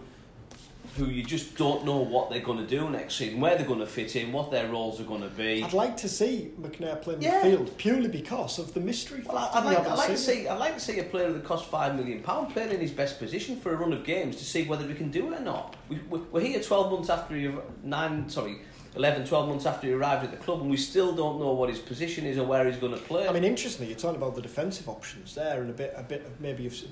[0.97, 3.79] who you just don't know what they're going to do next season, where they're going
[3.79, 5.63] to fit in, what their roles are going to be.
[5.63, 7.41] I'd like to see McNair play Yeah.
[7.43, 9.49] midfield purely because of the mystery Well.
[9.53, 11.95] I'd like, I'd like to see I'd like to see a player that costs five
[11.95, 14.85] million pound playing in his best position for a run of games to see whether
[14.85, 15.75] we can do it or not.
[15.89, 17.51] We, we, we're here twelve months after he
[17.83, 18.57] nine sorry.
[18.95, 21.67] 11, 12 months after he arrived at the club, and we still don't know what
[21.67, 23.27] his position is or where he's going to play.
[23.27, 26.23] I mean, interestingly, you're talking about the defensive options there and a bit, a bit
[26.27, 26.83] of maybe s-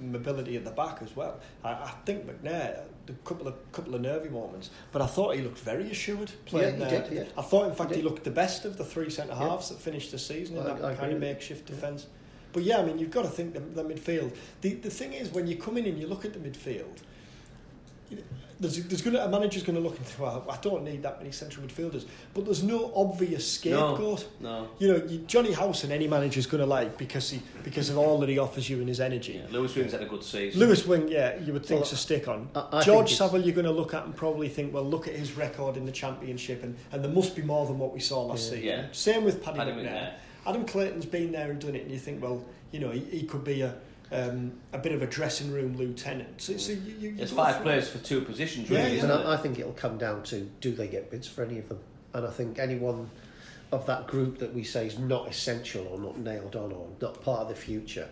[0.00, 1.40] mobility at the back as well.
[1.62, 5.42] I, I think McNair, a couple of couple of nervy moments, but I thought he
[5.42, 7.02] looked very assured playing he there.
[7.02, 7.24] did, yeah.
[7.36, 8.04] I thought, in fact, he, did.
[8.04, 9.48] looked the best of the three centre Yeah.
[9.48, 11.74] halves that finished the season in that I kind of makeshift Yeah.
[11.76, 12.06] defence.
[12.52, 14.34] But yeah, I mean, you've got to think the, the midfield.
[14.60, 16.98] The the thing is, when you come in and you look at the midfield.
[18.60, 21.18] There's, there's gonna, a manager's going to look and think, well, I don't need that
[21.18, 22.04] many central midfielders.
[22.34, 24.26] But there's no obvious scapegoat.
[24.40, 24.68] no.
[24.78, 28.18] You know, you, Jonny Howson, any manager's going to like because he because of all
[28.20, 29.34] that he offers you and his energy.
[29.44, 30.60] Yeah, Lewis Wing's had a good season.
[30.60, 32.48] Lewis Wing, yeah, you would think Well, to stick on.
[32.54, 35.14] I- I George Saville, you're going to look at and probably think, well, look at
[35.14, 38.22] his record in the championship, and, and there must be more than what we saw
[38.22, 38.50] last Yeah.
[38.50, 38.64] season.
[38.64, 38.84] Yeah.
[38.92, 39.84] Same with Paddy, Paddy McNair.
[39.92, 40.12] McNair.
[40.46, 43.22] Adam Clayton's been there and done it, and you think, well, you know, he, he
[43.24, 43.74] could be a
[44.12, 46.40] um, a bit of a dressing room lieutenant.
[46.40, 48.88] So, so you, you, you There's five through players for two positions, really, yeah.
[48.98, 49.26] isn't And it?
[49.26, 51.78] I, I think it'll come down to do they get bids for any of them?
[52.12, 53.10] And I think anyone
[53.72, 57.20] of that group that we say is not essential or not nailed on or not
[57.22, 58.08] part of the future,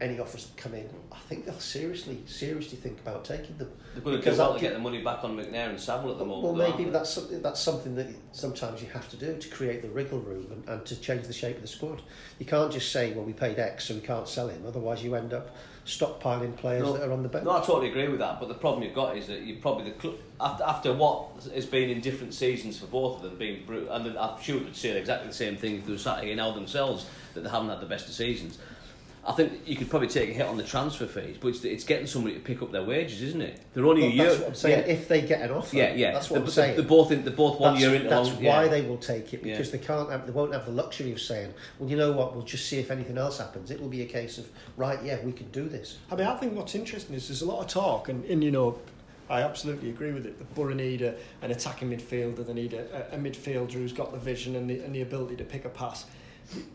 [0.00, 3.70] any offers that come in, I think they'll seriously, seriously think about taking them.
[3.94, 6.12] They're going to Because do well to get the money back on McNair and Saville
[6.12, 6.56] at the moment.
[6.56, 9.88] Well, maybe that's something, that's something that sometimes you have to do to create the
[9.88, 12.02] wriggle room and, and to change the shape of the squad.
[12.38, 14.64] You can't just say, well, we paid X, so we can't sell him.
[14.66, 15.54] Otherwise, you end up
[15.88, 17.46] stockpiling players No, that are on the bench.
[17.46, 18.38] No, I totally agree with that.
[18.38, 21.64] But the problem you've got is that you probably the club after after what has
[21.66, 24.96] been in different seasons for both of them being brutal, and I'm sure would say
[24.98, 27.80] exactly the same thing if they were sat here now themselves that they haven't had
[27.80, 28.58] the best of seasons.
[29.26, 31.84] I think you could probably take a hit on the transfer fees, but it's, it's
[31.84, 33.60] getting somebody to pick up their wages, isn't it?
[33.74, 34.24] They're only Well, a year.
[34.26, 34.86] that's what I'm saying.
[34.86, 34.92] Yeah.
[34.94, 36.12] If they get an offer, yeah, yeah.
[36.12, 36.76] that's what they're, I'm saying.
[36.76, 38.68] They're both in, they're both one that's, year into that's long- why yeah.
[38.68, 39.72] they will take it because Yeah.
[39.78, 42.44] they can't have, they won't have the luxury of saying, well, you know what, we'll
[42.44, 43.70] just see if anything else happens.
[43.70, 45.98] It will be a case of right, yeah, we can do this.
[46.10, 48.50] I mean, I think what's interesting is there's a lot of talk, and, and you
[48.50, 48.78] know,
[49.28, 50.38] I absolutely agree with it.
[50.38, 52.46] The Borough need a, an attacking midfielder.
[52.46, 55.44] They need a, a midfielder who's got the vision and the, and the ability to
[55.44, 56.06] pick a pass.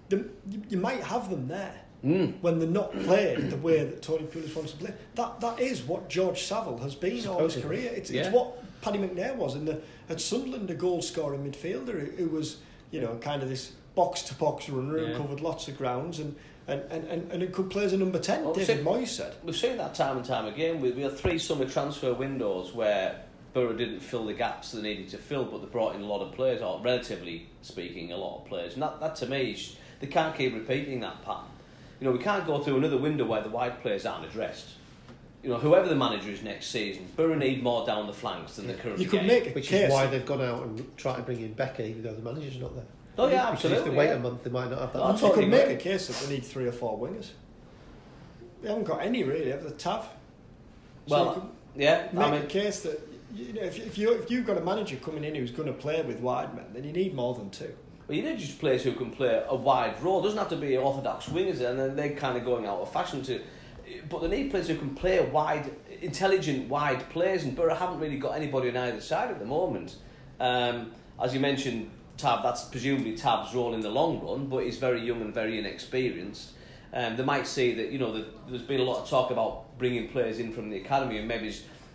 [0.09, 1.73] The, you, you might have them there
[2.03, 2.41] Mm.
[2.41, 4.93] when they're not playing the way that Tony Pulis wants to play.
[5.15, 7.91] That that is what George Saville has been all his career.
[7.95, 8.23] It's, Yeah.
[8.23, 12.29] it's what Paddy McNair was in the at Sunderland, a goal scoring midfielder who, who
[12.29, 12.57] was
[12.91, 15.13] you know kind of this box to box runner Yeah.
[15.13, 16.35] who covered lots of grounds and.
[16.65, 19.07] And, and, and, and it could play as a number 10, Well, David see- Moyes
[19.09, 19.35] said.
[19.43, 20.79] We've seen that time and time again.
[20.79, 23.19] We, we had three summer transfer windows where
[23.53, 26.21] Borough didn't fill the gaps they needed to fill, but they brought in a lot
[26.21, 28.75] of players, or relatively speaking, a lot of players.
[28.75, 31.43] And that, that to me, is, they can't keep repeating that pattern.
[32.03, 34.71] You know, we can't go through another window where the wide players aren't addressed.
[35.41, 38.67] You know, whoever the manager is next season, Borough need more down the flanks than
[38.67, 38.99] the current.
[38.99, 39.25] You could get.
[39.25, 39.85] make a Which case.
[39.87, 42.59] is why they've gone out and tried to bring in Becker, even though the manager's
[42.59, 42.83] not there.
[43.17, 44.15] Oh, yeah, Because if they wait yeah.
[44.15, 44.99] a month, they might not have that.
[44.99, 45.75] No, I you totally could make agree.
[45.75, 47.29] a case that they need three or four wingers.
[48.61, 49.69] They haven't got any really, have they?
[49.71, 50.03] Tav.
[50.03, 50.09] So
[51.07, 52.99] Well, you Yeah, make I mean, a case that
[53.33, 55.73] you know if, if you if you've got a manager coming in who's going to
[55.73, 57.73] play with wide men, then you need more than two.
[58.13, 60.19] Well, you need just players who can play a wide role.
[60.19, 62.93] It doesn't have to be orthodox wingers, and then they're kind of going out of
[62.93, 63.41] fashion to.
[64.07, 68.17] But they need players who can play wide, intelligent, wide players, and Borough haven't really
[68.19, 69.95] got anybody on either side at the moment.
[70.39, 74.77] Um, as you mentioned, Tav, that's presumably Tav's role in the long run, but he's
[74.77, 76.51] very young and very inexperienced.
[76.93, 79.75] Um, they might see that, you know, that there's been a lot of talk about
[79.79, 81.51] bringing players in from the academy, and maybe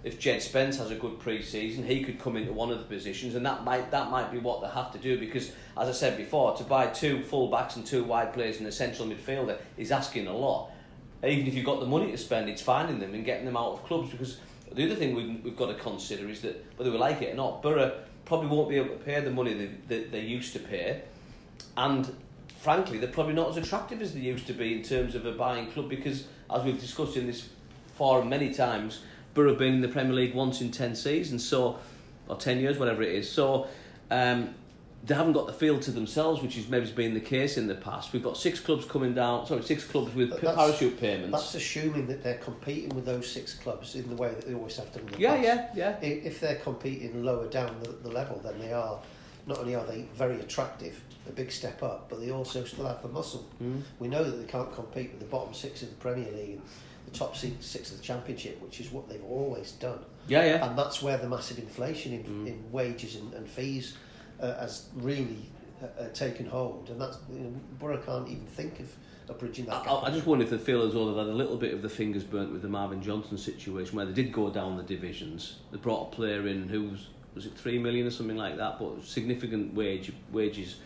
[0.09, 3.35] if Jed Spence has a good pre-season, he could come into one of the positions,
[3.35, 6.17] and that might that might be what they have to do because, as I said
[6.17, 9.93] before, to buy two full backs and two wide players and a central midfielder is
[9.93, 10.71] asking a lot.
[11.23, 13.73] Even if you've got the money to spend, it's finding them and getting them out
[13.73, 14.39] of clubs because
[14.73, 17.37] the other thing we've, we've got to consider is that whether we like it or
[17.37, 20.59] not, Borough probably won't be able to pay the money that, that they used to
[20.59, 21.03] pay,
[21.77, 22.11] and
[22.57, 25.33] frankly, they're probably not as attractive as they used to be in terms of a
[25.33, 27.49] buying club because, as we've discussed in this
[27.95, 29.01] forum many times,
[29.39, 31.79] Borough have been in the Premier League once in 10 seasons, so
[32.27, 33.31] or 10 years, whatever it is.
[33.31, 33.69] So
[34.11, 34.53] um,
[35.05, 37.77] they haven't got the field to themselves, which is maybe been the case in the
[37.77, 38.13] past.
[38.13, 41.31] We've got six clubs coming down, sorry, six clubs with that's- parachute payments.
[41.31, 44.77] That's assuming that they're competing with those six clubs in the way that they always
[44.77, 45.77] have done in the yeah, past.
[45.77, 46.09] yeah, yeah.
[46.09, 48.99] If they're competing lower down the, the level, then they are
[49.47, 53.03] not only are they very attractive, a big step up, but they also still have
[53.03, 53.47] the muscle.
[53.63, 53.83] Mm.
[54.01, 56.63] We know that they can't compete with the bottom six of the Premier League and
[57.11, 59.99] the top six, six of the Championship, which is what they've always done.
[60.27, 60.67] Yeah, yeah.
[60.69, 62.47] And that's where the massive inflation in, Mm.
[62.47, 63.97] in wages and, and fees
[64.41, 65.51] uh, has really
[65.83, 68.95] uh, taken hold, and that's you know, Borough can't even think of,
[69.39, 70.03] bridging that I, gap.
[70.05, 71.89] I just wonder if they feel as though they've had a little bit of the
[71.89, 75.57] fingers burnt with the Marvin Johnson situation, where they did go down the divisions.
[75.71, 78.79] They brought a player in who was was it three million or something like that,
[78.79, 80.77] but significant wage wages,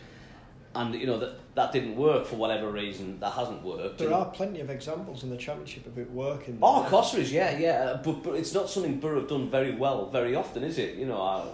[0.74, 3.20] and you know that that didn't work for whatever reason.
[3.20, 3.98] That hasn't worked.
[3.98, 6.58] There are plenty of examples in the championship of it working.
[6.62, 8.00] Oh, Costa is, yeah, yeah.
[8.02, 10.96] But, but it's not something Borough have done very well very often, is it?
[10.96, 11.44] You know, uh,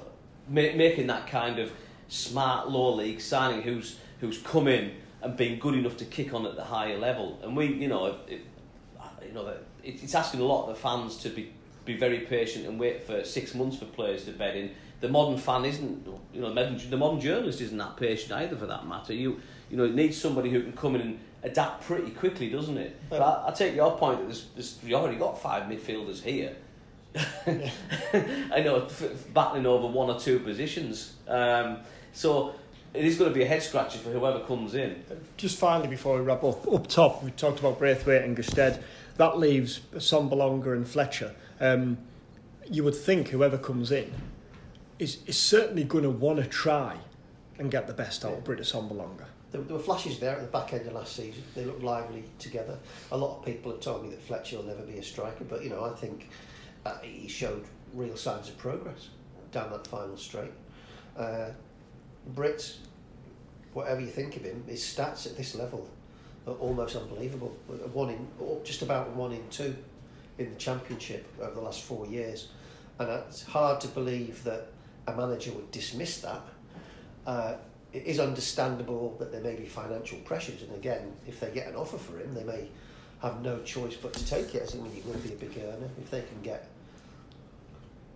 [0.49, 1.73] ma- making that kind of
[2.09, 6.47] smart low league signing who's who's come in and been good enough to kick on
[6.47, 7.39] at the higher level.
[7.43, 8.41] And we, you know, it,
[9.27, 11.53] you know, it, it's asking a lot of the fans to be
[11.85, 14.71] be very patient and wait for six months for players to bed in.
[15.01, 18.86] The modern fan isn't, you know, the modern journalist isn't that patient either, for that
[18.86, 19.12] matter.
[19.12, 19.40] You,
[19.70, 22.96] you know, it needs somebody who can come in and adapt pretty quickly, doesn't it?
[23.09, 26.57] But I, I take your point that there's, there's, you already got five midfielders here.
[27.46, 31.14] I know, f- battling over one or two positions.
[31.26, 31.78] Um,
[32.12, 32.55] so
[32.94, 35.03] it is going to be a head scratcher for whoever comes in.
[35.36, 38.82] Just finally, before we wrap up, up top, we talked about Braithwaite and Gestede.
[39.16, 41.34] That leaves Assombalonga and Fletcher.
[41.61, 41.99] Um,
[42.70, 44.12] you would think whoever comes in
[44.99, 46.96] is, is certainly going to want to try
[47.59, 49.26] and get the best out of Britt Assombalonga.
[49.51, 51.42] There, there were flashes there at the back end of last season.
[51.55, 52.78] They looked lively together.
[53.12, 55.62] A lot of people have told me that Fletcher will never be a striker, but
[55.62, 56.28] you know I think
[56.84, 59.09] uh, he showed real signs of progress
[59.51, 60.53] down that final straight.
[61.16, 61.51] Uh,
[63.72, 65.88] whatever you think of him, his stats at this level
[66.46, 67.57] are almost unbelievable.
[67.92, 68.28] One in,
[68.64, 69.76] just about one in two
[70.38, 72.49] in the championship over the last four years,
[72.99, 74.68] and it's hard to believe that
[75.09, 76.43] a manager would dismiss that.
[77.27, 77.55] Uh,
[77.93, 81.75] it is understandable that there may be financial pressures, and again, if they get an
[81.75, 82.69] offer for him, they may
[83.23, 84.63] have no choice but to take it.
[84.63, 86.69] As I mean, he will be a big earner if they can get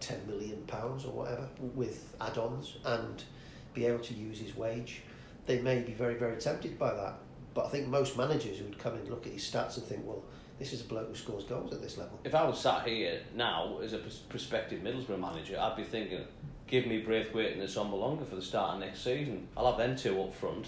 [0.00, 3.24] ten million pounds or whatever with add-ons and
[3.72, 5.02] be able to use his wage.
[5.46, 7.14] They may be very, very tempted by that.
[7.54, 10.22] But I think most managers would come and look at his stats and think, well,
[10.58, 12.18] this is a bloke who scores goals at this level.
[12.24, 16.24] If I was sat here now as a prospective Middlesbrough manager, I'd be thinking,
[16.72, 19.46] give me Braithwaite and longer for the start of next season.
[19.54, 20.66] I'll have them two up front.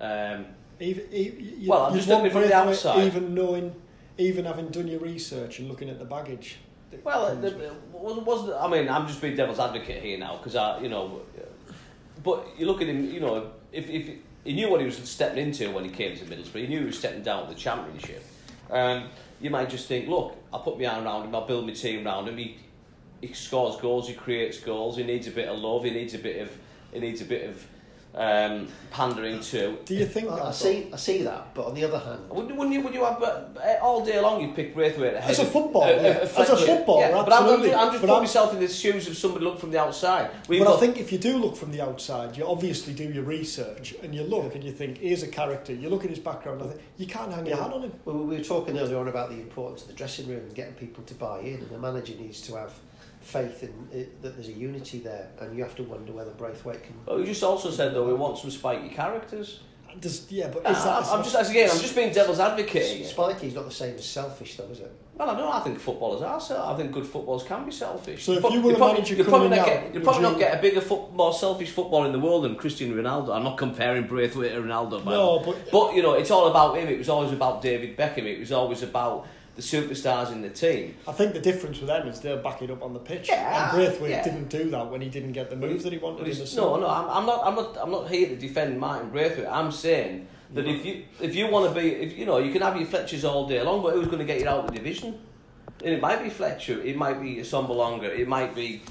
[0.00, 0.46] Um,
[0.80, 3.06] Even, even, Well, I'm just looking from the outside.
[3.06, 3.74] Even knowing,
[4.16, 6.56] even having done your research and looking at the baggage.
[7.04, 10.80] well, the, was, was I mean, I'm just being devil's advocate here now because I,
[10.80, 11.20] you know,
[12.24, 14.08] but you look at him, you know, if if
[14.44, 16.86] he knew what he was stepping into when he came to Middlesbrough, he knew he
[16.86, 18.24] was stepping down to the Championship.
[18.70, 19.10] Um,
[19.42, 22.06] you might just think, look, I'll put my arm around him, I'll build my team
[22.06, 22.38] around him.
[22.38, 22.56] He
[23.20, 24.96] he scores goals, he creates goals.
[24.96, 25.84] He needs a bit of love.
[25.84, 26.50] He needs a bit of
[26.92, 27.66] he needs a bit of
[28.14, 29.76] um, pandering to.
[29.84, 30.44] do you think I, that?
[30.46, 32.80] I see, I see that, but on the other hand, Wouldn't, wouldn't you?
[32.80, 33.44] Would you have uh,
[33.82, 34.40] all day long?
[34.40, 36.08] You pick Braithwaite ahead As a of- footballer, uh, uh, yeah.
[36.08, 36.56] As a Fletcher.
[36.66, 37.22] footballer, yeah.
[37.22, 39.60] But I'm, I'm just, I'm just putting I'm- myself in the shoes of somebody look
[39.60, 40.30] from the outside.
[40.48, 43.24] We've But I think if you do look from the outside, you obviously do your
[43.24, 45.74] research and you look and you think, here's a character.
[45.74, 47.92] You look at his background, I think you can't hang your hat on him.
[48.06, 50.74] Well, we were talking earlier on about the importance of the dressing room and getting
[50.74, 52.72] people to buy in, and the manager needs to have
[53.28, 56.82] faith in it, that there's a unity there, and you have to wonder whether Braithwaite
[56.82, 56.94] can.
[57.04, 59.60] But we just also said though we want some spiky characters.
[60.00, 61.04] Does, yeah, but ah, is that?
[61.04, 62.84] I, am just as again, I'm just being devil's advocate.
[62.84, 64.92] Spiky Spiky's not the same as selfish, though, is it?
[65.16, 65.52] Well, I don't.
[65.52, 66.40] I think footballers are.
[66.40, 68.24] So I think good footballers can be selfish.
[68.24, 70.04] So if you were a probably, manager you'll probably coming not out, get, you'll would
[70.04, 72.94] probably you- not get a bigger, foot, more selfish footballer in the world than Cristiano
[72.94, 73.34] Ronaldo.
[73.34, 75.04] I'm not comparing Braithwaite to Ronaldo.
[75.04, 76.88] by No, but- but you know, it's all about him.
[76.88, 78.24] It was always about David Beckham.
[78.24, 79.26] It was always about
[79.58, 80.94] the superstars in the team.
[81.08, 83.28] I think the difference with them is they're backing up on the pitch.
[83.28, 84.22] Yeah, and Braithwaite yeah.
[84.22, 86.54] didn't do that when he didn't get the moves that he wanted in the it's-
[86.54, 87.44] no, no, I'm, I'm not.
[87.44, 87.76] I'm not.
[87.76, 89.48] I'm not here to defend Martin Braithwaite.
[89.48, 92.62] I'm saying that if you if you want to be, if you know, you can
[92.62, 94.76] have your Fletchers all day long, but who's going to get you out of the
[94.76, 95.18] division?
[95.84, 98.82] And it might be Fletcher, it might be Assombalonga, it might be,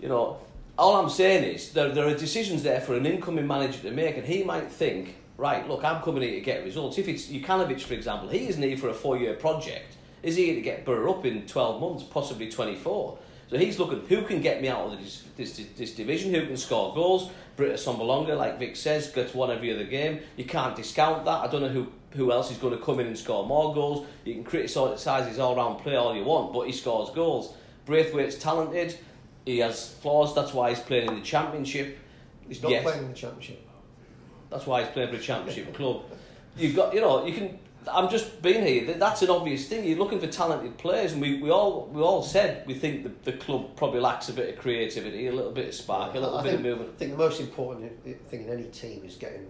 [0.00, 0.38] you know.
[0.76, 4.16] All I'm saying is there there are decisions there for an incoming manager to make,
[4.16, 6.96] and he might think, right, look, I'm coming here to get results.
[6.96, 9.96] If it's Jokanovic, for example, he isn't here for a four year project.
[10.24, 13.18] Is he going to get Borough up in 12 months, possibly 24?
[13.50, 16.56] So he's looking who can get me out of this, this, this division, who can
[16.56, 17.30] score goals.
[17.56, 20.20] Britt Assombalonga, like Vic says, gets one every other game.
[20.36, 21.40] You can't discount that.
[21.44, 24.06] I don't know who, who else is going to come in and score more goals.
[24.24, 27.54] You can criticise his all round play all you want, but he scores goals.
[27.84, 28.98] Braithwaite's talented.
[29.44, 30.34] He has flaws.
[30.34, 31.98] That's why he's playing in the championship.
[32.48, 32.82] He's not Yes.
[32.82, 33.60] playing in the championship.
[34.50, 36.02] That's why he's playing for a championship club.
[36.56, 37.58] You've got, you know, you can.
[37.90, 38.94] I'm just being here.
[38.94, 39.84] That's an obvious thing.
[39.84, 43.30] You're looking for talented players, and we, we all we all said we think the,
[43.30, 46.38] the club probably lacks a bit of creativity, a little bit of spark, a little
[46.38, 46.90] I bit think, of movement.
[46.94, 49.46] I think the most important thing in any team is getting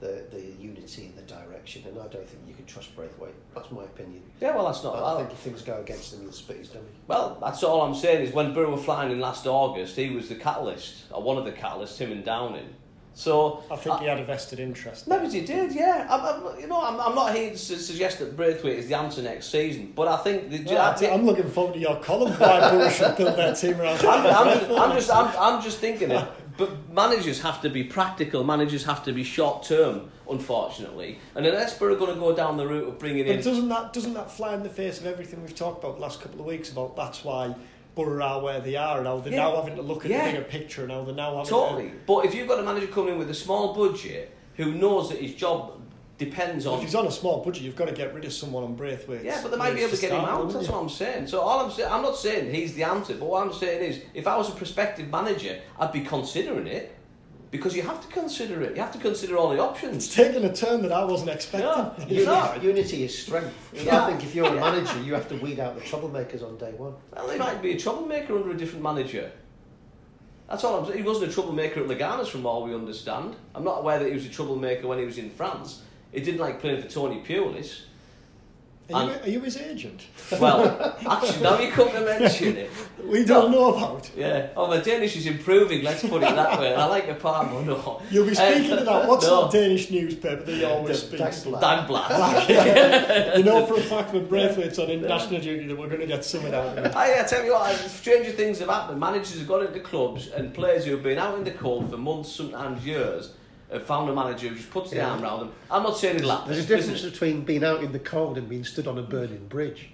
[0.00, 3.34] the, the unity and the direction, and I don't think you can trust Braithwaite.
[3.54, 4.22] That's my opinion.
[4.40, 4.94] Yeah, well, that's not.
[4.96, 6.86] I, I think if things go against him, he'll spit his dummy.
[7.06, 10.28] Well, that's all I'm saying is when Borough were flying in last August, he was
[10.28, 12.74] the catalyst, or one of the catalysts, him and Downing,
[13.18, 15.08] So I think he had a vested interest.
[15.08, 16.06] Maybe he did, yeah.
[16.10, 19.22] I'm, I'm, you know, I'm, I'm not here to suggest that Braithwaite is the answer
[19.22, 22.32] next season, but I think the, Well, I I am looking forward to your column.
[22.34, 24.04] Why Borough should build their team around.
[24.04, 26.28] I'm, I'm, just, I'm just, I'm, I'm just thinking it.
[26.58, 28.44] But managers have to be practical.
[28.44, 31.18] Managers have to be short term, unfortunately.
[31.34, 34.12] And unless we're going to go down the route of bringing in, doesn't that doesn't
[34.12, 36.70] that fly in the face of everything we've talked about the last couple of weeks
[36.70, 37.54] about that's why
[37.96, 39.44] Borough are where they are and how they're Yeah.
[39.44, 40.26] now having to look at Yeah.
[40.26, 41.92] the bigger picture and how they're now having totally.
[42.06, 45.18] But if you've got a manager coming in with a small budget who knows that
[45.18, 45.72] his job
[46.18, 46.74] depends to.
[46.74, 49.24] If he's on a small budget, you've got to get rid of someone on Braithwaite.
[49.24, 50.50] Yeah, but they might be able to get him out.
[50.50, 51.26] That's what I'm saying.
[51.26, 54.00] So all I'm saying, I'm not saying he's the answer, but what I'm saying is,
[54.14, 56.94] if I was a prospective manager, I'd be considering it
[57.50, 58.76] because you have to consider it.
[58.76, 60.14] You have to consider all the It's options.
[60.14, 61.68] taken a turn that I wasn't expecting.
[61.68, 62.06] Yeah.
[62.08, 62.62] Uni- not.
[62.62, 63.54] unity is strength.
[63.72, 64.02] Yeah.
[64.04, 66.72] I think if you're a manager, you have to weed out the troublemakers on day
[66.72, 66.94] one.
[67.14, 69.30] Well, he might be a troublemaker under a different manager.
[70.48, 70.98] That's all I'm saying.
[70.98, 73.34] He wasn't a troublemaker at Leganés, from all we understand.
[73.54, 75.82] I'm not aware that he was a troublemaker when he was in France.
[76.12, 77.80] He didn't like playing for Tony Pulis.
[78.94, 80.06] Are you, are you his agent?
[80.40, 82.70] Well, actually, now you come to mention it,
[83.04, 84.08] We don't know about.
[84.16, 84.50] Yeah.
[84.56, 85.82] Oh, my Danish is improving.
[85.82, 86.72] Let's put it that way.
[86.72, 88.00] And I like the part, but no.
[88.10, 89.08] You'll be speaking Uh, to that.
[89.08, 89.42] What's no.
[89.48, 91.48] that Danish newspaper that he always D- speaks to?
[91.50, 91.88] Dagbladet.
[92.08, 93.36] Dagblatt.
[93.38, 96.34] you know for a fact when Braithwaite's on international duty that we're going to get
[96.34, 96.44] out
[96.78, 96.92] of him.
[96.96, 99.00] I, I tell you what, stranger things have happened.
[99.00, 101.96] Managers have gone into clubs and players who have been out in the cold for
[101.96, 103.32] months, sometimes years,
[103.72, 105.10] have found a manager who just puts the Yeah.
[105.10, 105.52] arm around them.
[105.70, 106.52] I'm not saying it'll happen.
[106.52, 109.02] There's a difference Listen, between being out in the cold and being stood on a
[109.02, 109.90] burning bridge.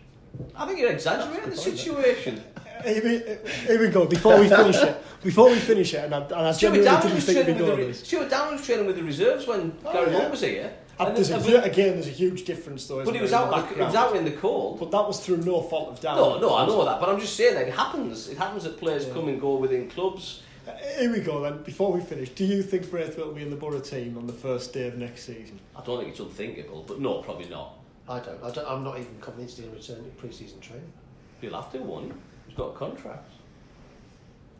[0.56, 2.42] I think you're exaggerating the situation.
[2.84, 3.22] Here we,
[3.66, 4.06] here we go.
[4.06, 7.02] Before we finish it, before we finish it, and I, and I Stewart genuinely Down
[7.02, 8.04] didn't was think we'd training be with the doing re- this.
[8.08, 10.18] Stewart Down was training with the reserves when Oh, Gary yeah.
[10.18, 10.72] Monk was here.
[10.98, 12.96] Uh, And there's a, then- hu- again, there's a huge difference though.
[12.96, 13.50] but isn't he was out.
[13.50, 14.80] the in the- He was out in the cold.
[14.80, 16.16] But that was through no fault of Down.
[16.16, 18.28] No, no, I know that, but I'm just saying that it happens.
[18.28, 20.42] It happens that players come and go within clubs.
[20.66, 21.62] Uh, Here we go then.
[21.62, 24.32] Before we finish, do you think Braithwaite will be in the Borough team on the
[24.32, 25.58] first day of next season?
[25.76, 27.74] I don't think it's unthinkable, but no, probably not.
[28.08, 28.42] I don't.
[28.42, 30.92] I don't I'm not even convinced he'll return to pre-season training.
[31.40, 32.12] He'll have to, won't he?
[32.48, 33.28] He's got a contract.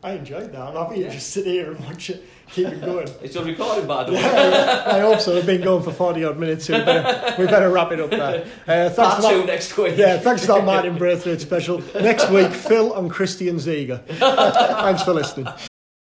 [0.05, 0.59] I enjoyed that.
[0.61, 1.07] I'm happy Yeah.
[1.07, 3.07] to just sit here and watch it, keep it going.
[3.21, 4.19] It's a recording, by the way.
[4.21, 5.33] I hope so.
[5.35, 8.09] We've been going for 40 odd minutes, so we better, we better wrap it up
[8.09, 8.41] there.
[8.67, 9.45] Uh, thanks Part for two that.
[9.45, 9.97] next week.
[9.97, 11.81] Yeah, thanks for that Martin Braithwaite special.
[11.95, 14.05] Next week, Phil and Christian Ziege.
[14.07, 15.47] thanks for listening.